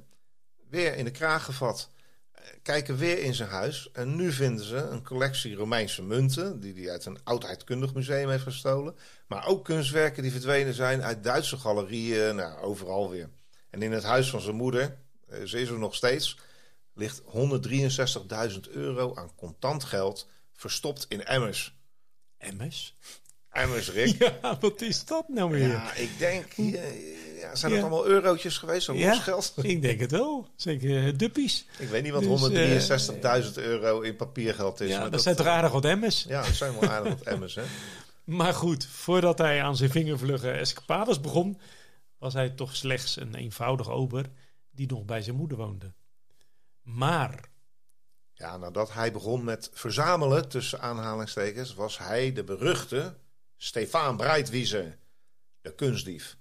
weer 0.68 0.96
in 0.96 1.04
de 1.04 1.10
kraag 1.10 1.44
gevat 1.44 1.90
kijken 2.62 2.96
weer 2.96 3.18
in 3.18 3.34
zijn 3.34 3.48
huis. 3.48 3.88
En 3.92 4.16
nu 4.16 4.32
vinden 4.32 4.64
ze 4.64 4.76
een 4.76 5.04
collectie 5.04 5.54
Romeinse 5.54 6.02
munten. 6.02 6.60
die 6.60 6.74
hij 6.74 6.90
uit 6.90 7.04
een 7.04 7.18
oudheidkundig 7.24 7.94
museum 7.94 8.28
heeft 8.28 8.42
gestolen. 8.42 8.96
Maar 9.26 9.46
ook 9.46 9.64
kunstwerken 9.64 10.22
die 10.22 10.32
verdwenen 10.32 10.74
zijn 10.74 11.02
uit 11.02 11.24
Duitse 11.24 11.56
galerieën. 11.56 12.34
Nou, 12.34 12.60
overal 12.60 13.10
weer. 13.10 13.30
En 13.70 13.82
in 13.82 13.92
het 13.92 14.02
huis 14.02 14.30
van 14.30 14.40
zijn 14.40 14.56
moeder, 14.56 14.98
eh, 15.28 15.42
ze 15.42 15.60
is 15.60 15.68
er 15.68 15.78
nog 15.78 15.94
steeds. 15.94 16.38
ligt 16.94 17.22
163.000 17.24 18.68
euro 18.68 19.14
aan 19.14 19.34
contant 19.34 19.84
geld. 19.84 20.28
verstopt 20.52 21.06
in 21.08 21.24
emmers. 21.24 21.78
MS? 22.38 22.94
Emmers, 23.50 23.90
Rick. 23.90 24.16
Ja, 24.42 24.58
wat 24.60 24.80
is 24.80 25.04
dat 25.04 25.28
nou 25.28 25.50
weer? 25.50 25.68
Ja, 25.68 25.94
ik 25.94 26.18
denk, 26.18 26.52
eh, 26.52 26.82
ja, 27.40 27.54
zijn 27.54 27.72
Ja. 27.72 27.80
allemaal 27.80 28.06
eurotjes 28.06 28.58
geweest, 28.58 28.84
zo'n 28.84 28.96
Ja, 28.96 29.08
losgeld? 29.10 29.52
ik 29.62 29.82
denk 29.82 30.00
het 30.00 30.10
wel. 30.10 30.48
Zeker 30.56 31.06
eh, 31.06 31.18
duppies. 31.18 31.66
Ik 31.78 31.88
weet 31.88 32.02
niet 32.02 32.12
wat 32.12 32.22
Dus, 32.22 32.90
163.000 33.48 33.54
euro 33.54 34.00
in 34.00 34.16
papiergeld 34.16 34.80
is. 34.80 34.88
Ja, 34.88 35.02
dat, 35.02 35.12
dat, 35.12 35.22
zijn 35.22 35.36
toch 35.36 35.46
aardig 35.46 35.72
wat 35.72 35.82
M's. 35.82 36.24
ja, 36.28 36.42
dat 36.42 36.54
zijn 36.54 36.78
wel 36.80 36.90
aardig 36.90 37.12
wat 37.18 37.26
emmers, 37.26 37.54
hè? 37.54 37.62
Maar 38.24 38.54
goed, 38.54 38.86
voordat 38.86 39.38
hij 39.38 39.62
aan 39.62 39.76
zijn 39.76 39.90
vingervlugge 39.90 40.50
escapades 40.50 41.20
begon, 41.20 41.60
was 42.18 42.32
hij 42.34 42.50
toch 42.50 42.76
slechts 42.76 43.16
een 43.16 43.34
eenvoudig 43.34 43.90
ober 43.90 44.26
die 44.70 44.86
nog 44.88 45.04
bij 45.04 45.22
zijn 45.22 45.36
moeder 45.36 45.56
woonde. 45.58 45.92
Maar, 46.82 47.48
Ja, 48.34 48.56
nadat 48.56 48.92
hij 48.92 49.12
begon 49.12 49.44
met 49.44 49.70
verzamelen, 49.72 50.48
tussen 50.48 50.80
aanhalingstekens, 50.80 51.74
was 51.74 51.98
hij 51.98 52.32
de 52.32 52.44
beruchte 52.44 53.14
Stefan 53.56 54.16
Breitwieser, 54.16 54.98
de 55.60 55.74
kunstdief. 55.74 56.36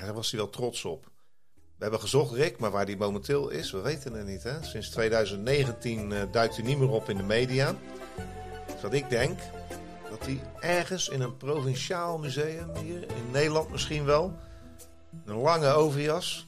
Daar 0.00 0.14
was 0.14 0.30
hij 0.30 0.40
wel 0.40 0.50
trots 0.50 0.84
op. 0.84 1.10
We 1.54 1.88
hebben 1.88 2.00
gezocht, 2.00 2.32
Rick, 2.32 2.58
maar 2.58 2.70
waar 2.70 2.84
hij 2.84 2.96
momenteel 2.96 3.48
is, 3.48 3.70
we 3.70 3.80
weten 3.80 4.12
het 4.12 4.26
niet. 4.26 4.42
Hè? 4.42 4.62
Sinds 4.62 4.90
2019 4.90 6.12
eh, 6.12 6.22
duikt 6.32 6.56
hij 6.56 6.64
niet 6.64 6.78
meer 6.78 6.90
op 6.90 7.08
in 7.08 7.16
de 7.16 7.22
media. 7.22 7.76
Dus 8.66 8.82
wat 8.82 8.92
ik 8.92 9.10
denk, 9.10 9.38
dat 10.10 10.26
hij 10.26 10.40
ergens 10.60 11.08
in 11.08 11.20
een 11.20 11.36
provinciaal 11.36 12.18
museum 12.18 12.76
hier 12.76 13.02
in 13.02 13.30
Nederland 13.30 13.70
misschien 13.70 14.04
wel, 14.04 14.36
een 15.24 15.36
lange 15.36 15.68
overjas, 15.68 16.46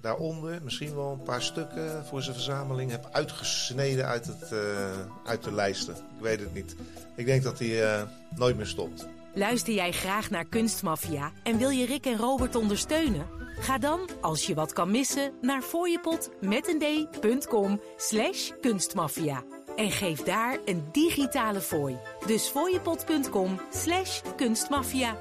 daaronder 0.00 0.62
misschien 0.62 0.94
wel 0.94 1.12
een 1.12 1.22
paar 1.22 1.42
stukken 1.42 2.06
voor 2.06 2.22
zijn 2.22 2.34
verzameling 2.34 2.90
heb 2.90 3.08
uitgesneden 3.12 4.06
uit, 4.06 4.26
het, 4.26 4.52
eh, 4.52 5.06
uit 5.24 5.42
de 5.42 5.52
lijsten. 5.52 5.94
Ik 5.94 6.22
weet 6.22 6.40
het 6.40 6.54
niet. 6.54 6.76
Ik 7.16 7.26
denk 7.26 7.42
dat 7.42 7.58
hij 7.58 7.94
eh, 7.94 8.02
nooit 8.34 8.56
meer 8.56 8.66
stopt. 8.66 9.06
Luister 9.34 9.74
jij 9.74 9.92
graag 9.92 10.30
naar 10.30 10.44
Kunstmafia 10.44 11.32
en 11.42 11.58
wil 11.58 11.70
je 11.70 11.86
Rick 11.86 12.06
en 12.06 12.16
Robert 12.16 12.54
ondersteunen? 12.54 13.26
Ga 13.58 13.78
dan, 13.78 14.08
als 14.20 14.46
je 14.46 14.54
wat 14.54 14.72
kan 14.72 14.90
missen, 14.90 15.32
naar 15.40 15.62
fooiepot 15.62 16.30
met 16.40 16.68
een 16.68 17.08
d.com 17.20 17.80
slash 17.96 18.50
kunstmafia. 18.60 19.44
En 19.76 19.90
geef 19.90 20.22
daar 20.22 20.58
een 20.64 20.84
digitale 20.92 21.60
fooi. 21.60 21.98
Dus 22.26 22.46
fooiepot.com 22.46 23.60
slash 23.70 24.20
kunstmafia. 24.36 25.16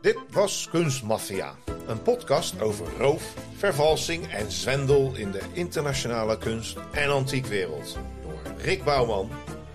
Dit 0.00 0.18
was 0.30 0.68
Kunstmafia. 0.70 1.54
Een 1.86 2.02
podcast 2.02 2.60
over 2.60 2.86
roof, 2.98 3.34
vervalsing 3.56 4.32
en 4.32 4.52
zwendel 4.52 5.14
in 5.14 5.30
de 5.30 5.42
internationale 5.52 6.38
kunst- 6.38 6.78
en 6.92 7.10
antiekwereld. 7.10 7.98
Door 8.22 8.54
Rick 8.58 8.84
Bouwman 8.84 9.30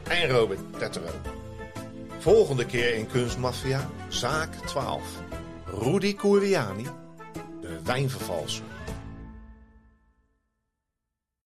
en 0.07 0.29
Robert 0.29 0.79
Tettero. 0.79 1.30
Volgende 2.21 2.65
keer 2.65 2.95
in 2.95 3.07
Kunstmafia, 3.07 3.89
zaak 4.09 4.53
12. 4.65 5.01
Rudy 5.65 6.15
Curiani, 6.15 6.85
de 7.61 7.79
wijnvervalser. 7.83 8.63